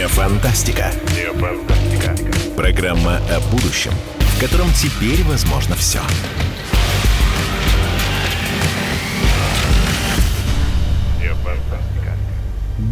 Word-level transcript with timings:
Не 0.00 0.08
фантастика. 0.08 0.90
Не 1.14 1.30
фантастика. 1.38 2.16
Программа 2.56 3.18
о 3.18 3.38
будущем, 3.50 3.92
в 4.18 4.40
котором 4.40 4.68
теперь 4.72 5.22
возможно 5.24 5.76
все. 5.76 6.00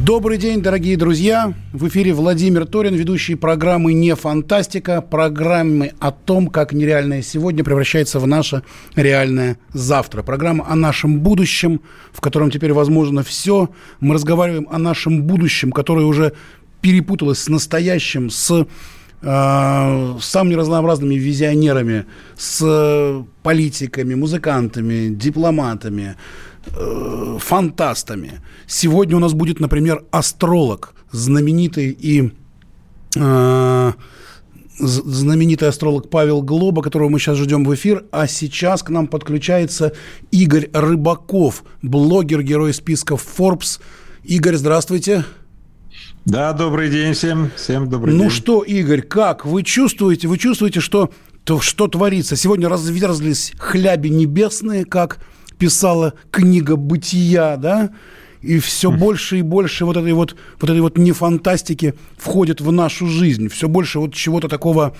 Добрый 0.08 0.38
день, 0.38 0.62
дорогие 0.62 0.96
друзья! 0.96 1.52
В 1.74 1.88
эфире 1.88 2.14
Владимир 2.14 2.64
Торин, 2.64 2.94
ведущий 2.94 3.34
программы 3.34 3.92
«Не 3.92 4.14
фантастика», 4.14 5.02
программы 5.02 5.92
о 5.98 6.12
том, 6.12 6.48
как 6.48 6.72
нереальное 6.72 7.20
сегодня 7.20 7.62
превращается 7.62 8.18
в 8.18 8.26
наше 8.26 8.62
реальное 8.96 9.58
завтра. 9.74 10.22
Программа 10.22 10.66
о 10.66 10.76
нашем 10.76 11.20
будущем, 11.20 11.82
в 12.10 12.22
котором 12.22 12.50
теперь 12.50 12.72
возможно 12.72 13.22
все. 13.22 13.68
Мы 14.00 14.14
разговариваем 14.14 14.66
о 14.70 14.78
нашем 14.78 15.24
будущем, 15.24 15.72
которое 15.72 16.06
уже 16.06 16.32
перепуталось 16.80 17.38
с 17.40 17.48
настоящим, 17.48 18.30
с 18.30 18.66
э, 19.22 20.16
самыми 20.20 20.54
разнообразными 20.54 21.14
визионерами, 21.14 22.06
с 22.36 23.24
политиками, 23.42 24.14
музыкантами, 24.14 25.08
дипломатами, 25.08 26.16
э, 26.66 27.38
фантастами. 27.40 28.40
Сегодня 28.66 29.16
у 29.16 29.20
нас 29.20 29.32
будет, 29.32 29.60
например, 29.60 30.04
астролог, 30.10 30.94
знаменитый 31.10 31.90
и 31.90 32.32
э, 33.16 33.92
знаменитый 34.78 35.68
астролог 35.68 36.08
Павел 36.10 36.42
Глоба, 36.42 36.82
которого 36.82 37.08
мы 37.08 37.18
сейчас 37.18 37.38
ждем 37.38 37.64
в 37.64 37.74
эфир, 37.74 38.04
а 38.12 38.26
сейчас 38.26 38.82
к 38.82 38.90
нам 38.90 39.06
подключается 39.06 39.92
Игорь 40.30 40.70
Рыбаков, 40.72 41.64
блогер, 41.82 42.42
герой 42.42 42.72
списков 42.72 43.26
Forbes. 43.36 43.80
Игорь, 44.24 44.56
здравствуйте. 44.56 45.24
Да, 46.28 46.52
добрый 46.52 46.90
день 46.90 47.14
всем. 47.14 47.50
Всем 47.56 47.88
добрый 47.88 48.12
ну 48.12 48.18
день. 48.18 48.28
Ну 48.28 48.30
что, 48.30 48.62
Игорь, 48.62 49.00
как? 49.00 49.46
Вы 49.46 49.62
чувствуете, 49.62 50.28
вы 50.28 50.36
чувствуете, 50.36 50.80
что, 50.80 51.10
то, 51.42 51.58
что 51.58 51.88
творится? 51.88 52.36
Сегодня 52.36 52.68
разверзлись 52.68 53.54
хляби 53.56 54.08
небесные, 54.08 54.84
как 54.84 55.20
писала 55.58 56.12
книга 56.30 56.76
«Бытия», 56.76 57.56
да? 57.56 57.88
И 58.42 58.58
все 58.58 58.90
больше 58.90 59.38
и 59.38 59.42
больше 59.42 59.86
вот 59.86 59.96
этой 59.96 60.12
вот, 60.12 60.36
вот 60.60 60.68
этой 60.68 60.82
вот 60.82 60.98
нефантастики 60.98 61.94
входит 62.18 62.60
в 62.60 62.70
нашу 62.72 63.06
жизнь. 63.06 63.48
Все 63.48 63.66
больше 63.66 63.98
вот 63.98 64.12
чего-то 64.12 64.48
такого 64.48 64.94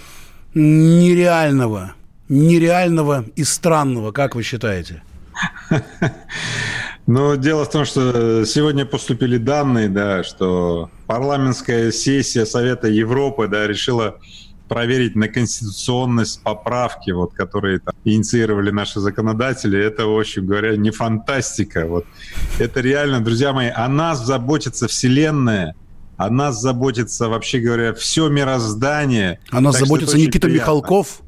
нереального, 0.55 1.93
нереального 2.31 3.27
и 3.37 3.45
странного, 3.45 4.13
как 4.13 4.35
вы 4.35 4.43
считаете? 4.43 5.03
Но 7.09 7.37
дело 7.37 7.65
в 7.65 7.71
том, 7.71 7.87
что 7.87 8.45
сегодня 8.45 8.85
поступили 8.85 9.39
данные, 9.39 9.89
да, 9.89 10.23
что 10.23 10.91
парламентская 11.07 11.91
сессия 11.91 12.45
Совета 12.45 12.89
Европы 12.89 13.49
да, 13.49 13.67
решила 13.67 14.19
проверить 14.69 15.17
на 15.17 15.27
конституционность 15.29 16.43
поправки, 16.43 17.11
вот, 17.13 17.33
которые 17.33 17.79
там, 17.79 17.95
инициировали 18.05 18.71
наши 18.71 19.01
законодатели. 19.01 19.83
Это, 19.83 20.05
в 20.05 20.19
общем 20.19 20.47
говоря, 20.47 20.77
не 20.77 20.91
фантастика. 20.91 21.87
Вот. 21.87 22.05
Это 22.59 22.83
реально, 22.83 23.25
друзья 23.25 23.55
мои, 23.55 23.69
о 23.69 23.89
нас 23.89 24.23
заботится 24.27 24.87
Вселенная, 24.87 25.75
о 26.19 26.29
нас 26.29 26.61
заботится, 26.61 27.31
вообще 27.31 27.61
говоря, 27.61 27.95
все 27.95 28.29
мироздание. 28.29 29.41
О 29.51 29.63
нас 29.63 29.77
так 29.77 29.87
заботится 29.87 30.19
Никита 30.19 30.41
приятно. 30.41 30.61
Михалков. 30.61 31.23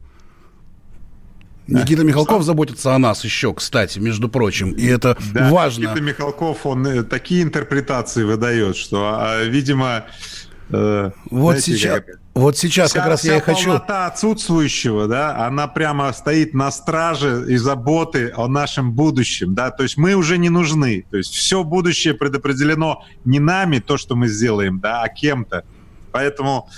Никита 1.71 2.05
Михалков 2.05 2.43
заботится 2.43 2.95
о 2.95 2.99
нас 2.99 3.25
еще, 3.25 3.55
кстати, 3.55 3.99
между 3.99 4.29
прочим, 4.29 4.73
и 4.73 4.87
это 4.87 5.17
да, 5.33 5.51
важно. 5.51 5.85
Никита 5.85 6.01
Михалков, 6.01 6.67
он 6.67 6.87
э, 6.87 7.03
такие 7.03 7.43
интерпретации 7.43 8.25
выдает, 8.25 8.77
что, 8.77 9.17
а, 9.19 9.45
видимо, 9.45 10.05
э, 10.71 11.11
вот 11.31 11.59
знаете, 11.59 11.73
сейчас, 11.73 11.95
как, 11.95 12.06
вот 12.34 12.59
сейчас 12.59 12.91
вся, 12.91 12.99
как 13.00 13.09
раз 13.09 13.21
вся 13.21 13.33
я 13.33 13.39
и 13.39 13.41
хочу. 13.41 13.72
отсутствующего, 13.72 15.06
да, 15.06 15.47
она 15.47 15.69
прямо 15.69 16.12
стоит 16.12 16.55
на 16.55 16.71
страже 16.71 17.44
и 17.49 17.56
заботы 17.56 18.33
о 18.37 18.49
нашем 18.49 18.93
будущем, 18.93 19.55
да, 19.55 19.71
то 19.71 19.84
есть 19.84 19.97
мы 19.97 20.15
уже 20.15 20.39
не 20.39 20.49
нужны, 20.49 21.05
то 21.11 21.17
есть 21.17 21.33
все 21.34 21.62
будущее 21.65 22.15
предопределено 22.15 23.05
не 23.25 23.39
нами, 23.39 23.78
то, 23.78 23.97
что 23.97 24.17
мы 24.17 24.28
сделаем, 24.28 24.81
да, 24.81 25.03
а 25.03 25.09
кем-то. 25.09 25.65
Поэтому 26.12 26.69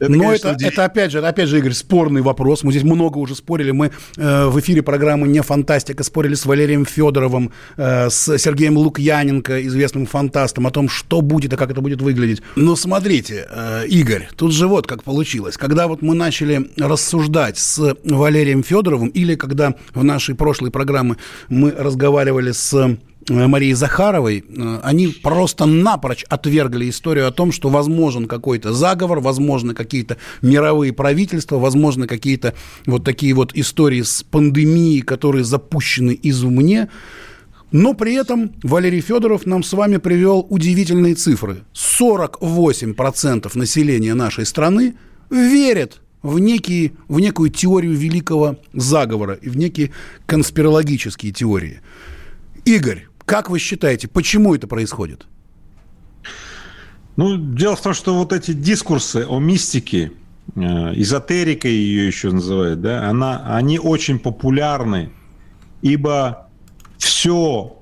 это, 0.00 0.12
Но 0.12 0.32
это, 0.32 0.56
это 0.58 0.84
опять 0.86 1.12
же, 1.12 1.18
опять 1.18 1.48
же, 1.48 1.58
Игорь, 1.58 1.72
спорный 1.72 2.22
вопрос. 2.22 2.62
Мы 2.62 2.72
здесь 2.72 2.84
много 2.84 3.18
уже 3.18 3.34
спорили. 3.34 3.70
Мы 3.70 3.90
э, 4.16 4.46
в 4.46 4.58
эфире 4.58 4.82
программы 4.82 5.28
«Не 5.28 5.42
фантастика» 5.42 6.02
спорили 6.04 6.34
с 6.34 6.46
Валерием 6.46 6.86
Федоровым, 6.86 7.52
э, 7.76 8.08
с 8.08 8.38
Сергеем 8.38 8.78
Лукьяненко, 8.78 9.66
известным 9.66 10.06
фантастом, 10.06 10.66
о 10.66 10.70
том, 10.70 10.88
что 10.88 11.20
будет 11.20 11.52
и 11.52 11.56
как 11.56 11.70
это 11.70 11.82
будет 11.82 12.00
выглядеть. 12.00 12.40
Но 12.56 12.76
смотрите, 12.76 13.46
э, 13.50 13.86
Игорь, 13.88 14.28
тут 14.36 14.54
же 14.54 14.68
вот 14.68 14.86
как 14.86 15.02
получилось. 15.02 15.58
Когда 15.58 15.86
вот 15.86 16.00
мы 16.00 16.14
начали 16.14 16.70
рассуждать 16.78 17.58
с 17.58 17.94
Валерием 18.02 18.62
Федоровым, 18.62 19.08
или 19.08 19.34
когда 19.34 19.74
в 19.92 20.02
нашей 20.02 20.34
прошлой 20.34 20.70
программе 20.70 21.16
мы 21.50 21.72
разговаривали 21.72 22.52
с 22.52 22.96
Марии 23.28 23.72
Захаровой, 23.72 24.44
э, 24.46 24.80
они 24.82 25.08
просто 25.08 25.66
напрочь 25.66 26.24
отвергли 26.28 26.88
историю 26.88 27.28
о 27.28 27.30
том, 27.30 27.52
что 27.52 27.68
возможен 27.68 28.26
какой-то 28.26 28.72
заговор, 28.72 29.20
возможны 29.20 29.74
какие-то 29.74 30.16
мировые 30.42 30.92
правительства, 30.92 31.56
возможны 31.56 32.06
какие-то 32.06 32.54
вот 32.86 33.04
такие 33.04 33.34
вот 33.34 33.52
истории 33.54 34.02
с 34.02 34.22
пандемией, 34.22 35.02
которые 35.02 35.44
запущены 35.44 36.18
извне. 36.22 36.88
Но 37.72 37.94
при 37.94 38.14
этом 38.14 38.52
Валерий 38.62 39.00
Федоров 39.00 39.46
нам 39.46 39.62
с 39.62 39.72
вами 39.72 39.98
привел 39.98 40.44
удивительные 40.48 41.14
цифры. 41.14 41.62
48% 41.74 43.50
населения 43.56 44.14
нашей 44.14 44.44
страны 44.44 44.96
верят 45.30 46.00
в, 46.22 46.38
некие, 46.40 46.92
в 47.06 47.20
некую 47.20 47.50
теорию 47.50 47.94
великого 47.94 48.56
заговора 48.72 49.34
и 49.34 49.48
в 49.48 49.56
некие 49.56 49.92
конспирологические 50.26 51.32
теории. 51.32 51.80
Игорь, 52.64 53.06
как 53.24 53.50
вы 53.50 53.58
считаете, 53.58 54.08
почему 54.08 54.54
это 54.54 54.66
происходит? 54.66 55.26
Ну, 57.16 57.36
дело 57.36 57.76
в 57.76 57.82
том, 57.82 57.94
что 57.94 58.14
вот 58.14 58.32
эти 58.32 58.52
дискурсы 58.52 59.26
о 59.28 59.38
мистике, 59.40 60.12
э, 60.54 60.60
эзотерика 60.60 61.68
ее 61.68 62.06
еще 62.06 62.30
называют, 62.30 62.80
да, 62.80 63.08
она, 63.08 63.56
они 63.56 63.78
очень 63.78 64.18
популярны, 64.18 65.10
ибо 65.82 66.48
все 66.98 67.76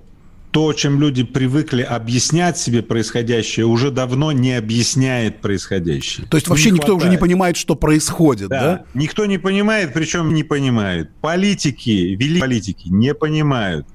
то, 0.50 0.72
чем 0.72 1.00
люди 1.00 1.24
привыкли 1.24 1.82
объяснять 1.82 2.58
себе 2.58 2.82
происходящее, 2.82 3.66
уже 3.66 3.90
давно 3.90 4.32
не 4.32 4.54
объясняет 4.54 5.40
происходящее. 5.40 6.26
То 6.26 6.36
есть 6.36 6.48
вообще 6.48 6.70
не 6.70 6.76
никто 6.76 6.92
хватает. 6.92 7.02
уже 7.02 7.10
не 7.10 7.18
понимает, 7.18 7.56
что 7.56 7.74
происходит, 7.74 8.48
да? 8.48 8.60
да? 8.60 8.84
Никто 8.94 9.26
не 9.26 9.38
понимает, 9.38 9.92
причем 9.92 10.32
не 10.32 10.42
понимает. 10.42 11.10
Политики, 11.20 11.90
великие 11.90 12.40
политики 12.40 12.88
не 12.88 13.14
понимают. 13.14 13.86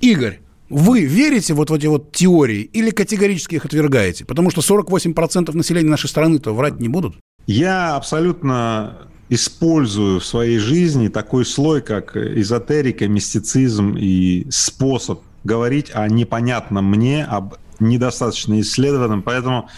Игорь, 0.00 0.40
вы 0.70 1.04
верите 1.04 1.52
вот 1.52 1.70
в 1.70 1.74
эти 1.74 1.86
вот 1.86 2.12
теории 2.12 2.60
или 2.62 2.90
категорически 2.90 3.56
их 3.56 3.64
отвергаете? 3.64 4.24
Потому 4.24 4.50
что 4.50 4.60
48% 4.60 5.54
населения 5.54 5.90
нашей 5.90 6.08
страны-то 6.08 6.54
врать 6.54 6.80
не 6.80 6.88
будут. 6.88 7.16
Я 7.46 7.96
абсолютно 7.96 8.98
использую 9.28 10.20
в 10.20 10.24
своей 10.24 10.58
жизни 10.58 11.08
такой 11.08 11.44
слой, 11.44 11.82
как 11.82 12.16
эзотерика, 12.16 13.08
мистицизм 13.08 13.96
и 13.98 14.46
способ 14.50 15.20
говорить 15.42 15.90
о 15.92 16.08
непонятном 16.08 16.84
мне, 16.86 17.24
об 17.24 17.54
недостаточно 17.80 18.60
исследованном. 18.60 19.22
Поэтому, 19.22 19.68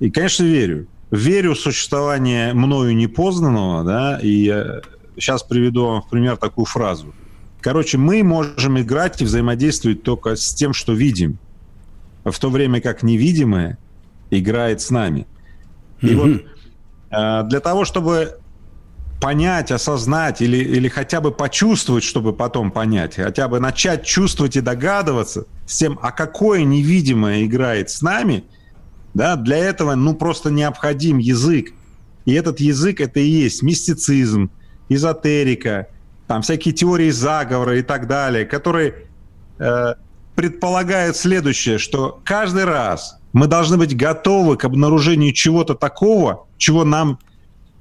и, 0.00 0.10
конечно, 0.10 0.44
верю. 0.44 0.86
Верю 1.10 1.54
в 1.54 1.58
существование 1.58 2.52
мною 2.52 2.94
непознанного, 2.94 3.82
да, 3.82 4.20
и 4.22 4.44
сейчас 5.16 5.42
приведу 5.42 5.86
вам 5.86 6.02
в 6.02 6.10
пример 6.10 6.36
такую 6.36 6.66
фразу– 6.66 7.14
Короче, 7.60 7.98
мы 7.98 8.22
можем 8.22 8.80
играть 8.80 9.20
и 9.20 9.24
взаимодействовать 9.24 10.02
только 10.02 10.36
с 10.36 10.54
тем, 10.54 10.72
что 10.72 10.92
видим, 10.92 11.38
в 12.24 12.38
то 12.38 12.50
время 12.50 12.80
как 12.80 13.02
невидимое 13.02 13.78
играет 14.30 14.80
с 14.80 14.90
нами. 14.90 15.26
И 16.00 16.06
mm-hmm. 16.06 16.14
вот 16.16 16.42
э, 17.10 17.48
для 17.48 17.60
того, 17.60 17.84
чтобы 17.84 18.38
понять, 19.20 19.72
осознать 19.72 20.40
или, 20.40 20.56
или 20.56 20.88
хотя 20.88 21.20
бы 21.20 21.32
почувствовать, 21.32 22.04
чтобы 22.04 22.32
потом 22.32 22.70
понять, 22.70 23.16
хотя 23.16 23.48
бы 23.48 23.58
начать 23.58 24.04
чувствовать 24.04 24.56
и 24.56 24.60
догадываться 24.60 25.46
с 25.66 25.76
тем, 25.76 25.98
а 26.02 26.12
какое 26.12 26.62
невидимое 26.62 27.44
играет 27.44 27.90
с 27.90 28.02
нами, 28.02 28.44
да, 29.14 29.36
для 29.36 29.56
этого 29.56 29.94
ну 29.94 30.14
просто 30.14 30.50
необходим 30.50 31.18
язык. 31.18 31.72
И 32.26 32.32
этот 32.32 32.60
язык 32.60 33.00
это 33.00 33.20
и 33.20 33.26
есть 33.26 33.62
мистицизм, 33.62 34.50
эзотерика, 34.88 35.88
там 36.28 36.42
всякие 36.42 36.74
теории 36.74 37.10
заговора 37.10 37.78
и 37.78 37.82
так 37.82 38.06
далее, 38.06 38.44
которые 38.44 39.06
э, 39.58 39.94
предполагают 40.36 41.16
следующее, 41.16 41.78
что 41.78 42.20
каждый 42.24 42.64
раз 42.64 43.18
мы 43.32 43.46
должны 43.46 43.78
быть 43.78 43.96
готовы 43.96 44.56
к 44.56 44.64
обнаружению 44.64 45.32
чего-то 45.32 45.74
такого, 45.74 46.46
чего 46.58 46.84
нам 46.84 47.18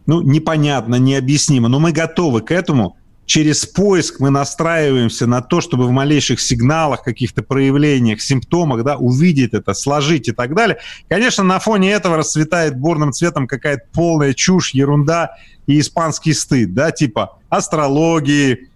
ну, 0.08 0.22
непонятно, 0.22 0.96
необъяснимо, 0.96 1.68
но 1.68 1.80
мы 1.80 1.92
готовы 1.92 2.42
к 2.42 2.52
этому, 2.52 2.96
через 3.28 3.66
поиск 3.66 4.22
мы 4.22 4.30
настраиваемся 4.30 5.28
на 5.28 5.42
то, 5.42 5.60
чтобы 5.60 5.86
в 5.86 5.92
малейших 5.92 6.40
сигналах, 6.40 7.04
каких-то 7.04 7.44
проявлениях, 7.44 8.22
симптомах, 8.22 8.84
да, 8.84 8.96
увидеть 8.96 9.54
это, 9.54 9.74
сложить 9.74 10.30
и 10.30 10.32
так 10.32 10.56
далее. 10.56 10.80
Конечно, 11.10 11.44
на 11.44 11.60
фоне 11.60 11.92
этого 11.92 12.16
расцветает 12.16 12.78
бурным 12.78 13.12
цветом 13.12 13.46
какая-то 13.46 13.84
полная 13.94 14.34
чушь, 14.34 14.74
ерунда 14.74 15.36
и 15.68 15.80
испанский 15.80 16.34
стыд, 16.34 16.74
да, 16.74 16.92
типа 16.92 17.38
астрологии, 17.50 18.70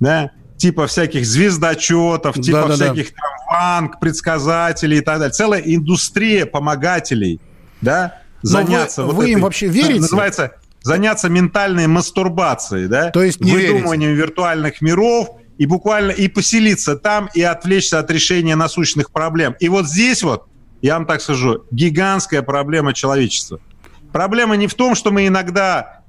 да, 0.00 0.30
типа 0.56 0.86
всяких 0.86 1.26
звездочетов, 1.26 2.40
типа 2.40 2.62
да, 2.62 2.68
да, 2.68 2.74
всяких 2.74 3.10
да. 3.10 3.16
там 3.20 3.50
ванг, 3.50 4.00
предсказателей 4.00 4.98
и 4.98 5.02
так 5.02 5.18
далее. 5.18 5.32
Целая 5.32 5.60
индустрия 5.60 6.46
помогателей, 6.46 7.38
да, 7.82 8.22
заняться. 8.40 9.02
Но 9.02 9.08
вы, 9.08 9.12
вот 9.12 9.18
вы 9.18 9.24
этой, 9.24 9.32
им 9.32 9.40
вообще 9.42 9.66
верите? 9.66 10.00
Называется 10.00 10.52
заняться 10.82 11.28
ментальной 11.28 11.86
мастурбацией, 11.86 12.88
да? 12.88 13.10
То 13.10 13.22
есть 13.22 13.40
не 13.40 13.52
Выдумыванием 13.52 14.10
верите. 14.10 14.26
виртуальных 14.26 14.80
миров 14.80 15.30
и 15.58 15.66
буквально 15.66 16.10
и 16.10 16.28
поселиться 16.28 16.96
там, 16.96 17.28
и 17.34 17.42
отвлечься 17.42 17.98
от 17.98 18.10
решения 18.10 18.56
насущных 18.56 19.10
проблем. 19.10 19.56
И 19.60 19.68
вот 19.68 19.86
здесь 19.86 20.22
вот, 20.22 20.46
я 20.80 20.94
вам 20.94 21.06
так 21.06 21.20
скажу, 21.20 21.64
гигантская 21.70 22.42
проблема 22.42 22.94
человечества. 22.94 23.60
Проблема 24.12 24.56
не 24.56 24.66
в 24.66 24.74
том, 24.74 24.94
что 24.94 25.10
мы 25.10 25.26
иногда 25.26 26.02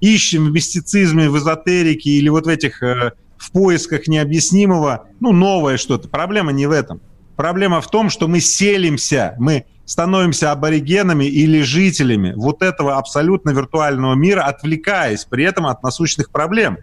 ищем 0.00 0.46
в 0.46 0.52
мистицизме, 0.52 1.28
в 1.28 1.38
эзотерике 1.38 2.10
или 2.10 2.28
вот 2.28 2.46
в 2.46 2.48
этих 2.48 2.82
э, 2.82 3.12
в 3.36 3.50
поисках 3.50 4.06
необъяснимого, 4.08 5.06
ну, 5.20 5.32
новое 5.32 5.76
что-то. 5.76 6.08
Проблема 6.08 6.52
не 6.52 6.66
в 6.66 6.70
этом. 6.70 7.00
Проблема 7.36 7.80
в 7.80 7.88
том, 7.88 8.10
что 8.10 8.28
мы 8.28 8.40
селимся, 8.40 9.34
мы 9.38 9.64
становимся 9.88 10.52
аборигенами 10.52 11.24
или 11.24 11.62
жителями 11.62 12.34
вот 12.36 12.62
этого 12.62 12.98
абсолютно 12.98 13.50
виртуального 13.50 14.14
мира, 14.14 14.42
отвлекаясь 14.42 15.24
при 15.24 15.44
этом 15.44 15.66
от 15.66 15.82
насущных 15.82 16.30
проблем. 16.30 16.76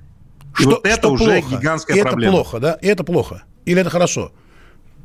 И 0.57 0.63
что, 0.63 0.71
вот 0.71 0.87
это 0.87 0.97
что 0.97 1.11
уже 1.11 1.41
плохо? 1.41 1.55
гигантская 1.55 1.97
и 1.97 2.01
проблема. 2.01 2.33
Это 2.33 2.43
плохо, 2.43 2.59
да? 2.59 2.73
И 2.81 2.87
это 2.87 3.03
плохо. 3.03 3.43
Или 3.65 3.81
это 3.81 3.91
хорошо? 3.91 4.31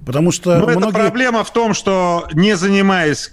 Потому 0.06 0.32
что 0.32 0.56
Но 0.56 0.66
многие... 0.66 0.88
эта 0.88 0.98
проблема 0.98 1.44
в 1.44 1.52
том, 1.52 1.74
что 1.74 2.26
не 2.32 2.56
занимаясь 2.56 3.32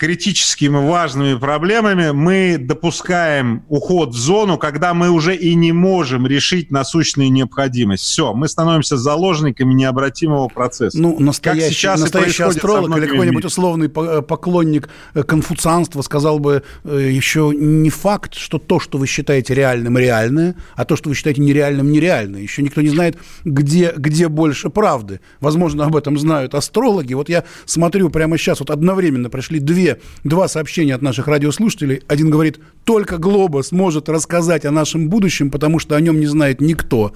критическими 0.00 0.78
важными 0.78 1.38
проблемами, 1.38 2.12
мы 2.12 2.56
допускаем 2.58 3.64
уход 3.68 4.14
в 4.14 4.18
зону, 4.18 4.56
когда 4.56 4.94
мы 4.94 5.10
уже 5.10 5.36
и 5.36 5.54
не 5.54 5.72
можем 5.72 6.26
решить 6.26 6.70
насущную 6.70 7.30
необходимость. 7.30 8.04
Все, 8.04 8.32
мы 8.32 8.48
становимся 8.48 8.96
заложниками 8.96 9.74
необратимого 9.74 10.48
процесса. 10.48 10.98
Ну, 10.98 11.20
настоящий, 11.20 11.66
как 11.66 11.72
сейчас 11.74 12.00
настоящий 12.00 12.44
астролог 12.44 12.96
или 12.96 13.06
какой-нибудь 13.08 13.44
условный 13.44 13.92
э, 13.94 14.22
поклонник 14.22 14.88
э, 15.12 15.22
конфуцианства 15.22 16.00
сказал 16.00 16.38
бы 16.38 16.62
э, 16.84 17.10
еще 17.12 17.52
не 17.54 17.90
факт, 17.90 18.34
что 18.34 18.58
то, 18.58 18.80
что 18.80 18.96
вы 18.96 19.06
считаете 19.06 19.52
реальным, 19.52 19.98
реальное, 19.98 20.56
а 20.76 20.86
то, 20.86 20.96
что 20.96 21.10
вы 21.10 21.14
считаете 21.14 21.42
нереальным, 21.42 21.92
нереальное. 21.92 22.40
Еще 22.40 22.62
никто 22.62 22.80
не 22.80 22.88
знает, 22.88 23.18
где, 23.44 23.92
где 23.94 24.28
больше 24.28 24.70
правды. 24.70 25.20
Возможно, 25.40 25.84
об 25.84 25.94
этом 25.94 26.18
знают 26.18 26.54
астрологи. 26.54 27.12
Вот 27.12 27.28
я 27.28 27.44
смотрю 27.66 28.08
прямо 28.08 28.38
сейчас, 28.38 28.60
вот 28.60 28.70
одновременно 28.70 29.28
пришли 29.28 29.58
две 29.58 29.89
два 30.24 30.48
сообщения 30.48 30.94
от 30.94 31.02
наших 31.02 31.26
радиослушателей. 31.26 32.02
Один 32.08 32.30
говорит, 32.30 32.58
только 32.84 33.18
Глобус 33.18 33.72
может 33.72 34.08
рассказать 34.08 34.64
о 34.64 34.70
нашем 34.70 35.08
будущем, 35.08 35.50
потому 35.50 35.78
что 35.78 35.96
о 35.96 36.00
нем 36.00 36.20
не 36.20 36.26
знает 36.26 36.60
никто. 36.60 37.12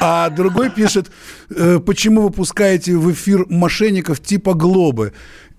А 0.00 0.30
другой 0.30 0.70
пишет, 0.70 1.10
«Э, 1.50 1.78
почему 1.84 2.22
вы 2.22 2.30
пускаете 2.30 2.96
в 2.96 3.12
эфир 3.12 3.46
мошенников 3.48 4.20
типа 4.20 4.54
Глобы? 4.54 5.12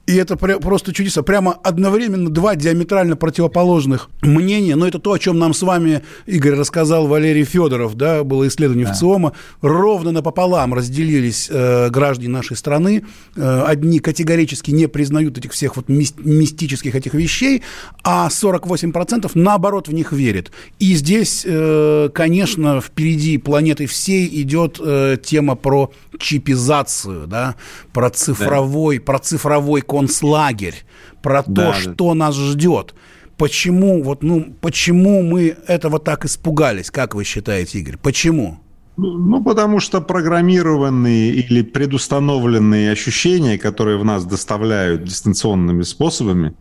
И 0.08 0.16
это 0.16 0.38
просто 0.38 0.94
чудеса. 0.94 1.22
Прямо 1.22 1.52
одновременно 1.52 2.30
два 2.30 2.56
диаметрально 2.56 3.18
противоположных 3.18 4.10
мнения. 4.22 4.78
Но 4.78 4.88
это 4.88 5.00
то, 5.00 5.12
о 5.12 5.20
чем 5.20 5.38
нам 5.38 5.54
с 5.54 5.62
вами, 5.62 6.02
Игорь, 6.26 6.56
рассказал 6.56 7.08
Валерий 7.08 7.44
Федоров. 7.44 7.96
Да, 7.96 8.24
было 8.24 8.48
исследование 8.48 8.86
да. 8.86 8.94
в 8.94 8.98
ЦИОМа. 8.98 9.34
Ровно 9.62 10.14
напополам 10.14 10.74
разделились 10.74 11.50
э, 11.52 11.90
граждане 11.90 12.30
нашей 12.30 12.56
страны. 12.56 13.04
Э, 13.36 13.64
одни 13.68 14.00
категорически 14.00 14.72
не 14.72 14.88
признают 14.88 15.38
этих 15.38 15.52
всех 15.52 15.76
вот 15.76 15.90
мистических 15.90 16.96
этих 16.96 17.14
вещей, 17.14 17.64
а 18.02 18.30
48% 18.30 19.30
наоборот 19.34 19.90
в 19.90 19.94
них 19.94 20.14
верят. 20.14 20.54
И 20.80 20.96
здесь, 20.96 21.44
э, 21.46 22.10
конечно, 22.14 22.80
впереди 22.80 23.38
планеты 23.38 23.88
всей 23.88 24.42
идет 24.42 24.80
э, 24.80 25.18
тема 25.22 25.56
про 25.56 25.92
чипизацию, 26.18 27.28
да, 27.28 27.56
про 27.92 28.10
цифровой, 28.10 29.00
да. 29.00 29.04
про 29.04 29.20
цифровой 29.20 29.82
концлагерь, 30.00 30.86
про 31.22 31.44
да, 31.48 31.54
то, 31.54 31.54
да. 31.54 31.74
что 31.74 32.14
нас 32.14 32.36
ждет. 32.36 32.94
Почему, 33.38 34.02
вот, 34.02 34.24
ну, 34.24 34.54
почему 34.62 35.22
мы 35.22 35.56
этого 35.68 36.00
так 36.00 36.26
испугались, 36.26 36.90
как 36.90 37.14
вы 37.14 37.24
считаете, 37.24 37.80
Игорь? 37.80 37.98
Почему? 37.98 38.60
Ну, 38.98 39.18
ну, 39.18 39.44
потому 39.44 39.80
что 39.80 40.02
программированные 40.02 41.30
или 41.30 41.62
предустановленные 41.62 42.92
ощущения, 42.92 43.60
которые 43.60 43.98
в 43.98 44.04
нас 44.04 44.26
доставляют 44.26 45.04
дистанционными 45.04 45.84
способами, 45.84 46.56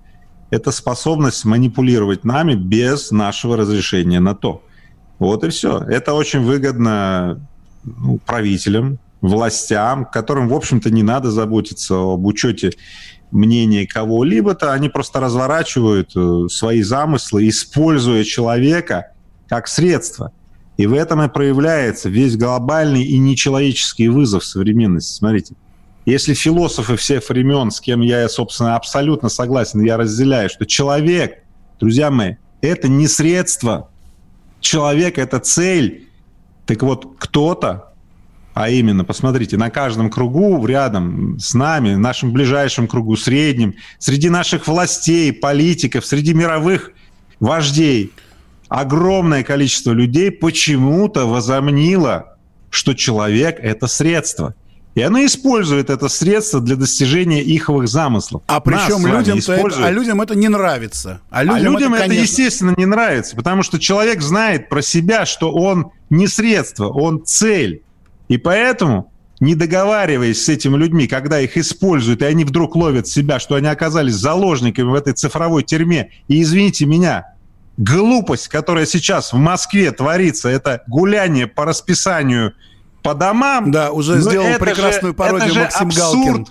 это 0.51 0.71
способность 0.71 1.47
манипулировать 1.47 2.25
нами 2.25 2.55
без 2.55 3.11
нашего 3.11 3.57
разрешения 3.57 4.21
на 4.21 4.35
то. 4.35 4.63
Вот 5.19 5.45
и 5.45 5.49
все. 5.49 5.79
Это 5.79 6.13
очень 6.13 6.41
выгодно 6.41 7.41
ну, 7.85 8.19
правителям, 8.19 8.99
властям, 9.23 10.05
которым, 10.05 10.49
в 10.49 10.55
общем-то, 10.55 10.91
не 10.91 11.03
надо 11.03 11.31
заботиться 11.31 11.95
об 11.97 12.27
учете 12.27 12.73
мнения 13.31 13.87
кого-либо-то, 13.87 14.73
они 14.73 14.89
просто 14.89 15.21
разворачивают 15.21 16.13
э, 16.17 16.47
свои 16.49 16.83
замыслы, 16.83 17.49
используя 17.49 18.25
человека 18.25 19.13
как 19.49 19.69
средство. 19.69 20.33
И 20.77 20.87
в 20.87 20.93
этом 20.93 21.23
и 21.23 21.29
проявляется 21.29 22.09
весь 22.09 22.37
глобальный 22.37 23.03
и 23.03 23.19
нечеловеческий 23.19 24.09
вызов 24.09 24.45
современности. 24.45 25.19
Смотрите, 25.19 25.55
если 26.05 26.35
философы 26.35 26.97
всех 26.97 27.29
времен, 27.29 27.71
с 27.71 27.81
кем 27.81 28.01
я, 28.01 28.29
собственно, 28.29 28.77
абсолютно 28.77 29.29
согласен, 29.29 29.83
я 29.83 29.97
разделяю, 29.97 30.49
что 30.51 30.67
человек, 30.67 31.43
друзья 31.81 32.11
мои, 32.11 32.35
это 32.61 32.89
не 32.89 33.09
средство, 33.09 33.91
человек— 34.61 35.19
это 35.19 35.41
цель. 35.41 36.09
Так 36.67 36.83
вот, 36.83 37.17
кто-то 37.19 37.95
а 38.57 38.71
именно, 38.71 39.05
посмотрите, 39.05 39.59
на 39.59 39.69
каждом 39.69 40.09
кругу 40.09 40.65
рядом 40.65 41.39
с 41.39 41.53
нами, 41.53 41.95
в 41.95 41.99
нашем 41.99 42.33
ближайшем 42.33 42.89
кругу, 42.89 43.15
среднем, 43.15 43.75
среди 43.99 44.31
наших 44.31 44.67
властей, 44.67 45.31
политиков, 45.31 46.07
среди 46.07 46.33
мировых 46.33 46.93
вождей, 47.39 48.15
огромное 48.69 49.45
количество 49.45 49.93
людей 49.93 50.31
почему-то 50.31 51.27
возомнило, 51.27 52.39
что 52.71 52.95
человек– 52.95 53.59
это 53.63 53.89
средство. 53.89 54.55
И 54.95 55.03
оно 55.03 55.23
использует 55.27 55.91
это 55.91 56.09
средство 56.09 56.63
для 56.63 56.77
достижения 56.77 57.43
иховых 57.43 57.89
замыслов. 57.89 58.43
А 58.47 58.61
причем 58.61 59.07
людям, 59.07 59.37
это, 59.37 59.85
а 59.87 59.91
людям 59.91 60.23
это 60.23 60.35
не 60.35 60.49
нравится. 60.49 61.21
А 61.29 61.43
людям, 61.43 61.57
а 61.57 61.61
людям 61.61 61.93
это, 61.93 62.05
конечно... 62.05 62.23
это, 62.23 62.23
естественно, 62.23 62.75
не 62.79 62.87
нравится, 62.87 63.37
потому 63.37 63.63
что 63.63 63.79
человек 63.79 64.23
знает 64.23 64.71
про 64.71 64.81
себя, 64.81 65.27
что 65.27 65.53
он 65.53 65.91
не 66.09 66.27
средство, 66.27 66.89
он 66.89 67.23
цель. 67.23 67.83
И 68.29 68.39
поэтому, 68.39 69.13
не 69.41 69.55
договариваясь 69.55 70.45
с 70.45 70.49
этими 70.49 70.77
людьми, 70.77 71.07
когда 71.07 71.41
их 71.41 71.57
используют, 71.57 72.23
и 72.23 72.25
они 72.25 72.45
вдруг 72.45 72.75
ловят 72.77 73.07
себя, 73.07 73.39
что 73.39 73.55
они 73.55 73.69
оказались 73.69 74.15
заложниками 74.15 74.89
в 74.89 74.95
этой 74.95 75.13
цифровой 75.13 75.63
тюрьме, 75.63 76.11
и 76.29 76.43
извините 76.43 76.87
меня, 76.87 77.35
глупость, 77.77 78.49
которая 78.49 78.87
сейчас 78.87 79.33
в 79.33 79.37
Москве 79.37 79.91
творится, 79.93 80.49
это 80.49 80.83
гуляние 80.87 81.47
по 81.47 81.65
расписанию 81.65 82.55
по 83.03 83.15
домам. 83.15 83.71
Да, 83.71 83.93
уже 83.93 84.21
сделал 84.21 84.59
прекрасную 84.59 85.13
же, 85.13 85.17
пародию 85.17 85.55
Максим 85.55 85.87
абсурд 85.89 86.25
Галкин. 86.25 86.47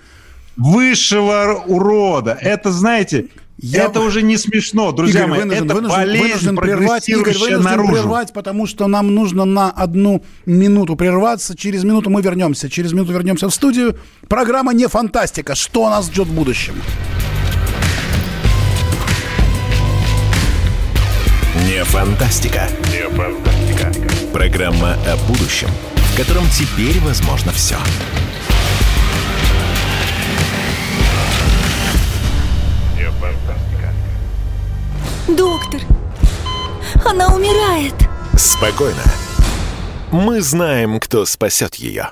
высшего 0.56 1.64
урода. 1.68 2.38
Это, 2.40 2.72
знаете, 2.72 3.28
я... 3.58 3.86
Это 3.86 4.02
уже 4.02 4.22
не 4.22 4.38
смешно, 4.38 4.92
друзья 4.92 5.22
Игорь, 5.22 5.30
мои. 5.30 5.40
Вынужден, 5.40 5.66
это 5.66 5.76
вынужден, 5.76 5.98
болезнь, 5.98 6.24
вынужден 6.24 6.56
прервать, 6.58 7.10
Игорь, 7.10 7.34
вынужден 7.34 7.62
наружу. 7.62 7.94
прервать, 7.94 8.34
потому 8.34 8.68
что 8.68 8.88
нам 8.88 9.16
нужно 9.16 9.46
на 9.46 9.72
одну 9.72 10.24
минуту 10.46 10.96
прерваться. 10.96 11.56
Через 11.56 11.84
минуту 11.84 12.10
мы 12.10 12.22
вернемся. 12.22 12.70
Через 12.70 12.92
минуту 12.92 13.14
вернемся 13.14 13.48
в 13.48 13.54
студию. 13.54 13.98
Программа 14.28 14.74
«Не 14.74 14.88
фантастика». 14.88 15.56
Что 15.56 15.90
нас 15.90 16.08
ждет 16.08 16.28
в 16.28 16.34
будущем? 16.34 16.76
Не 21.66 21.84
фантастика. 21.86 22.68
Не 22.92 23.10
фантастика. 23.10 23.94
Программа 24.34 24.94
о 25.08 25.16
будущем, 25.28 25.70
в 25.96 26.18
котором 26.18 26.44
теперь 26.50 27.00
возможно 27.00 27.52
все. 27.54 27.78
Доктор, 27.78 28.35
она 37.16 37.34
умирает. 37.34 37.96
Спокойно. 38.38 39.02
Мы 40.12 40.42
знаем, 40.42 41.00
кто 41.00 41.26
спасет 41.26 41.76
ее. 41.76 42.12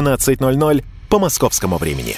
17.00 0.01 0.83
по 1.09 1.19
московскому 1.19 1.77
времени. 1.77 2.15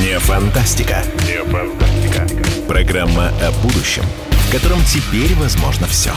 Не 0.00 0.18
фантастика. 0.18 1.04
Не 1.26 1.44
фантастика. 1.44 2.26
Программа 2.66 3.28
о 3.28 3.52
будущем, 3.62 4.04
в 4.30 4.52
котором 4.52 4.80
теперь 4.84 5.34
возможно 5.36 5.86
все. 5.86 6.12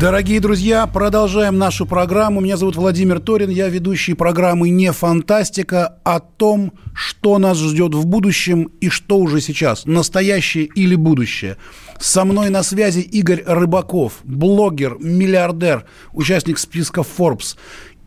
Дорогие 0.00 0.40
друзья, 0.40 0.86
продолжаем 0.86 1.58
нашу 1.58 1.84
программу. 1.84 2.40
Меня 2.40 2.56
зовут 2.56 2.76
Владимир 2.76 3.20
Торин, 3.20 3.50
я 3.50 3.68
ведущий 3.68 4.14
программы 4.14 4.70
«Не 4.70 4.92
фантастика» 4.92 5.98
о 6.04 6.20
том, 6.20 6.72
что 6.94 7.36
нас 7.36 7.58
ждет 7.58 7.94
в 7.94 8.06
будущем 8.06 8.70
и 8.80 8.88
что 8.88 9.18
уже 9.18 9.42
сейчас, 9.42 9.84
настоящее 9.84 10.64
или 10.64 10.94
будущее. 10.94 11.58
Со 12.00 12.24
мной 12.24 12.48
на 12.48 12.62
связи 12.62 13.00
Игорь 13.00 13.42
Рыбаков, 13.46 14.20
блогер, 14.24 14.96
миллиардер, 15.00 15.84
участник 16.14 16.58
списка 16.58 17.02
Forbes. 17.02 17.58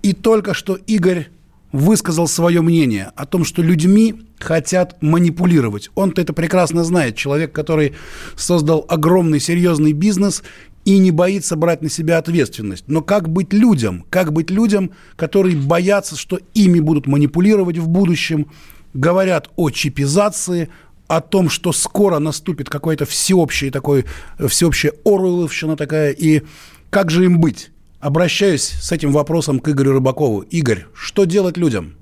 И 0.01 0.13
только 0.13 0.55
что 0.55 0.73
Игорь 0.73 1.27
высказал 1.71 2.27
свое 2.27 2.61
мнение 2.61 3.11
о 3.15 3.25
том, 3.25 3.45
что 3.45 3.61
людьми 3.61 4.23
хотят 4.39 5.01
манипулировать. 5.01 5.89
Он-то 5.95 6.21
это 6.21 6.33
прекрасно 6.33 6.83
знает. 6.83 7.15
Человек, 7.15 7.53
который 7.53 7.93
создал 8.35 8.85
огромный 8.89 9.39
серьезный 9.39 9.93
бизнес 9.93 10.43
и 10.85 10.97
не 10.97 11.11
боится 11.11 11.55
брать 11.55 11.81
на 11.81 11.89
себя 11.89 12.17
ответственность. 12.17 12.85
Но 12.87 13.01
как 13.01 13.29
быть 13.29 13.53
людям? 13.53 14.05
Как 14.09 14.33
быть 14.33 14.49
людям, 14.49 14.91
которые 15.15 15.55
боятся, 15.55 16.17
что 16.17 16.39
ими 16.53 16.79
будут 16.79 17.07
манипулировать 17.07 17.77
в 17.77 17.87
будущем, 17.87 18.47
говорят 18.93 19.49
о 19.55 19.69
чипизации, 19.69 20.69
о 21.07 21.21
том, 21.21 21.49
что 21.49 21.71
скоро 21.71 22.19
наступит 22.19 22.69
какой-то 22.69 23.05
всеобщий 23.05 23.69
такой, 23.69 24.05
всеобщая 24.47 24.93
Оруэлловщина 25.05 25.75
такая, 25.75 26.11
и 26.11 26.43
как 26.89 27.11
же 27.11 27.25
им 27.25 27.39
быть? 27.39 27.71
Обращаюсь 27.99 28.63
с 28.63 28.91
этим 28.91 29.11
вопросом 29.11 29.59
к 29.59 29.69
Игорю 29.69 29.93
Рыбакову. 29.93 30.41
Игорь, 30.41 30.85
что 30.93 31.25
делать 31.25 31.57
людям? 31.57 31.95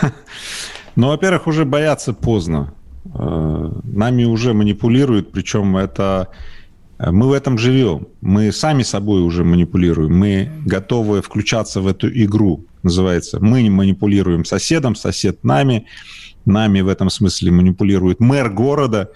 Ну, 0.96 1.06
во-первых, 1.08 1.46
уже 1.46 1.64
бояться 1.64 2.12
поздно. 2.12 2.74
Э, 3.14 3.70
нами 3.84 4.24
уже 4.24 4.52
манипулируют, 4.54 5.30
причем 5.32 5.76
это 5.76 6.28
мы 7.06 7.28
в 7.28 7.32
этом 7.32 7.56
живем. 7.56 8.08
Мы 8.20 8.52
сами 8.52 8.82
собой 8.82 9.22
уже 9.22 9.42
манипулируем. 9.42 10.14
Мы 10.16 10.50
готовы 10.66 11.22
включаться 11.22 11.80
в 11.80 11.86
эту 11.86 12.08
игру, 12.08 12.66
называется. 12.82 13.40
Мы 13.40 13.70
манипулируем 13.70 14.44
соседом, 14.44 14.94
сосед 14.94 15.42
нами. 15.42 15.86
Нами 16.44 16.80
в 16.80 16.88
этом 16.88 17.08
смысле 17.10 17.52
манипулирует 17.52 18.20
мэр 18.20 18.50
города, 18.50 19.10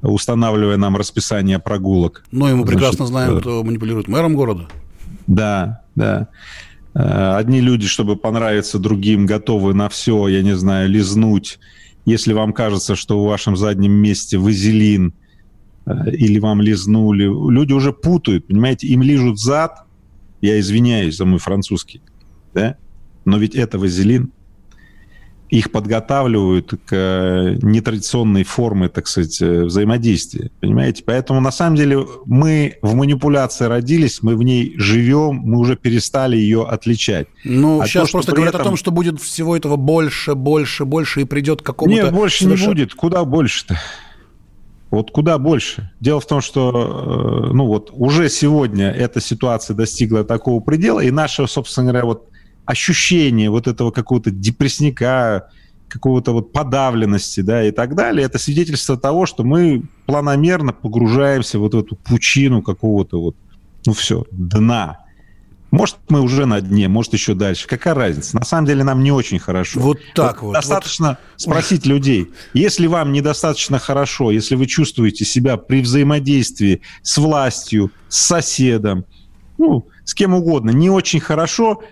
устанавливая 0.00 0.76
нам 0.76 0.96
расписание 0.96 1.58
прогулок. 1.58 2.24
Ну, 2.30 2.48
и 2.48 2.54
мы 2.54 2.64
прекрасно 2.64 3.06
Значит, 3.06 3.10
знаем, 3.10 3.36
э, 3.36 3.40
кто 3.40 3.64
манипулирует 3.64 4.08
мэром 4.08 4.34
города. 4.34 4.68
Да, 5.26 5.82
да. 5.94 6.28
Э, 6.94 7.36
одни 7.36 7.60
люди, 7.60 7.86
чтобы 7.86 8.16
понравиться 8.16 8.78
другим, 8.78 9.26
готовы 9.26 9.74
на 9.74 9.88
все, 9.88 10.28
я 10.28 10.42
не 10.42 10.56
знаю, 10.56 10.88
лизнуть. 10.88 11.58
Если 12.06 12.32
вам 12.32 12.54
кажется, 12.54 12.96
что 12.96 13.22
в 13.22 13.26
вашем 13.26 13.54
заднем 13.56 13.92
месте 13.92 14.38
вазелин– 14.38 15.12
или 16.12 16.38
вам 16.38 16.60
лизнули. 16.60 17.24
Люди 17.24 17.72
уже 17.72 17.92
путают, 17.92 18.46
понимаете, 18.46 18.86
им 18.88 19.02
лижут 19.02 19.38
зад, 19.38 19.84
я 20.40 20.58
извиняюсь 20.60 21.16
за 21.16 21.24
мой 21.24 21.38
французский, 21.38 22.00
да? 22.54 22.76
но 23.24 23.38
ведь 23.38 23.54
это 23.54 23.78
вазелин. 23.78 24.32
Их 25.50 25.72
подготавливают 25.72 26.74
к 26.84 26.92
э, 26.92 27.56
нетрадиционной 27.62 28.44
форме, 28.44 28.90
так 28.90 29.08
сказать, 29.08 29.40
э, 29.40 29.64
взаимодействия. 29.64 30.50
Понимаете? 30.60 31.02
Поэтому, 31.06 31.40
на 31.40 31.50
самом 31.50 31.76
деле, 31.76 32.06
мы 32.26 32.76
в 32.82 32.94
манипуляции 32.94 33.64
родились, 33.64 34.22
мы 34.22 34.36
в 34.36 34.42
ней 34.42 34.74
живем, 34.76 35.36
мы 35.36 35.58
уже 35.58 35.76
перестали 35.76 36.36
ее 36.36 36.66
отличать. 36.66 37.28
Ну, 37.44 37.80
а 37.80 37.86
сейчас 37.86 38.08
то, 38.08 38.12
просто 38.12 38.32
говорят 38.32 38.56
этом... 38.56 38.60
о 38.60 38.64
том, 38.64 38.76
что 38.76 38.90
будет 38.90 39.22
всего 39.22 39.56
этого 39.56 39.76
больше, 39.76 40.34
больше, 40.34 40.84
больше, 40.84 41.22
и 41.22 41.24
придет 41.24 41.62
к 41.62 41.64
какому-то... 41.64 42.02
Нет, 42.02 42.12
больше 42.12 42.44
совершенно... 42.44 42.68
не 42.68 42.74
будет. 42.74 42.94
Куда 42.94 43.24
больше-то? 43.24 43.78
Вот 44.90 45.10
куда 45.10 45.38
больше? 45.38 45.90
Дело 46.00 46.20
в 46.20 46.26
том, 46.26 46.40
что 46.40 46.70
э, 47.50 47.52
ну 47.52 47.66
вот 47.66 47.90
уже 47.92 48.28
сегодня 48.30 48.90
эта 48.90 49.20
ситуация 49.20 49.74
достигла 49.74 50.24
такого 50.24 50.60
предела, 50.60 51.00
и 51.00 51.10
наше, 51.10 51.46
собственно 51.46 51.90
говоря, 51.90 52.06
вот 52.06 52.28
ощущение 52.64 53.50
вот 53.50 53.66
этого 53.66 53.90
какого-то 53.90 54.30
депрессника, 54.30 55.50
какого-то 55.88 56.32
вот 56.32 56.52
подавленности, 56.52 57.40
да, 57.40 57.64
и 57.64 57.70
так 57.70 57.94
далее, 57.94 58.24
это 58.24 58.38
свидетельство 58.38 58.96
того, 58.96 59.26
что 59.26 59.44
мы 59.44 59.82
планомерно 60.06 60.72
погружаемся 60.72 61.58
в 61.58 61.62
вот 61.62 61.74
эту 61.74 61.96
пучину 61.96 62.62
какого-то 62.62 63.20
вот, 63.20 63.36
ну 63.86 63.92
все, 63.92 64.24
дна. 64.30 64.98
Может, 65.70 65.96
мы 66.08 66.22
уже 66.22 66.46
на 66.46 66.60
дне, 66.60 66.88
может, 66.88 67.12
еще 67.12 67.34
дальше. 67.34 67.66
Какая 67.66 67.94
разница? 67.94 68.36
На 68.36 68.44
самом 68.44 68.66
деле 68.66 68.84
нам 68.84 69.02
не 69.02 69.12
очень 69.12 69.38
хорошо. 69.38 69.80
Вот 69.80 69.98
так 70.14 70.42
вот. 70.42 70.54
Достаточно 70.54 71.18
вот. 71.32 71.40
спросить 71.40 71.84
людей. 71.84 72.30
Если 72.54 72.86
вам 72.86 73.12
недостаточно 73.12 73.78
хорошо, 73.78 74.30
если 74.30 74.54
вы 74.54 74.66
чувствуете 74.66 75.24
себя 75.24 75.58
при 75.58 75.82
взаимодействии 75.82 76.80
с 77.02 77.18
властью, 77.18 77.92
с 78.08 78.18
соседом, 78.18 79.04
ну, 79.58 79.86
с 80.04 80.14
кем 80.14 80.34
угодно, 80.34 80.70
не 80.70 80.88
очень 80.88 81.20
хорошо, 81.20 81.82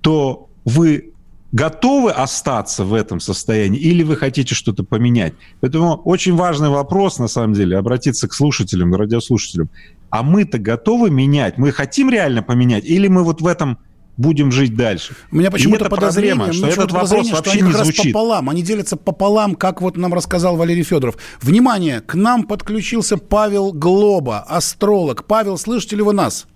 то 0.00 0.48
вы 0.64 1.12
готовы 1.52 2.12
остаться 2.12 2.84
в 2.84 2.94
этом 2.94 3.20
состоянии 3.20 3.80
или 3.80 4.02
вы 4.02 4.16
хотите 4.16 4.54
что-то 4.54 4.82
поменять? 4.82 5.34
Поэтому 5.60 5.96
очень 5.96 6.34
важный 6.36 6.70
вопрос, 6.70 7.18
на 7.18 7.28
самом 7.28 7.52
деле, 7.52 7.76
обратиться 7.76 8.28
к 8.28 8.32
слушателям, 8.34 8.92
к 8.92 8.96
радиослушателям 8.96 9.68
а 10.10 10.22
мы-то 10.22 10.58
готовы 10.58 11.10
менять? 11.10 11.58
Мы 11.58 11.72
хотим 11.72 12.10
реально 12.10 12.42
поменять? 12.42 12.84
Или 12.84 13.08
мы 13.08 13.22
вот 13.24 13.40
в 13.40 13.46
этом 13.46 13.78
будем 14.16 14.52
жить 14.52 14.76
дальше. 14.76 15.14
У 15.32 15.36
меня 15.36 15.50
почему-то 15.50 15.88
подозрение, 15.88 16.36
проблема, 16.36 16.52
что 16.52 16.82
этот 16.82 16.92
вопрос 16.92 17.30
вообще 17.30 17.36
что 17.36 17.50
они 17.52 17.62
не 17.62 17.72
как 17.72 17.84
звучит. 17.84 18.04
Раз 18.04 18.12
пополам, 18.12 18.50
они 18.50 18.62
делятся 18.62 18.96
пополам, 18.96 19.54
как 19.54 19.80
вот 19.80 19.96
нам 19.96 20.12
рассказал 20.12 20.56
Валерий 20.56 20.82
Федоров. 20.82 21.16
Внимание, 21.40 22.00
к 22.00 22.14
нам 22.14 22.44
подключился 22.44 23.16
Павел 23.16 23.72
Глоба, 23.72 24.40
астролог. 24.40 25.24
Павел, 25.24 25.56
слышите 25.56 25.96
ли 25.96 26.02
вы 26.02 26.12
нас? 26.12 26.46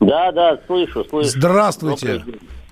Да, 0.00 0.32
да, 0.32 0.58
слышу, 0.66 1.04
слышу. 1.08 1.28
Здравствуйте. 1.28 2.24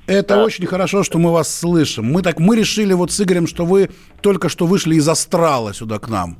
Это 0.08 0.36
да. 0.36 0.44
очень 0.44 0.66
хорошо, 0.66 1.04
что 1.04 1.18
мы 1.18 1.30
вас 1.30 1.54
слышим. 1.54 2.06
Мы 2.06 2.22
так, 2.22 2.40
мы 2.40 2.56
решили 2.56 2.94
вот 2.94 3.12
с 3.12 3.20
Игорем, 3.20 3.46
что 3.46 3.66
вы 3.66 3.90
только 4.22 4.48
что 4.48 4.66
вышли 4.66 4.94
из 4.94 5.06
астрала 5.06 5.74
сюда 5.74 5.98
к 5.98 6.08
нам. 6.08 6.38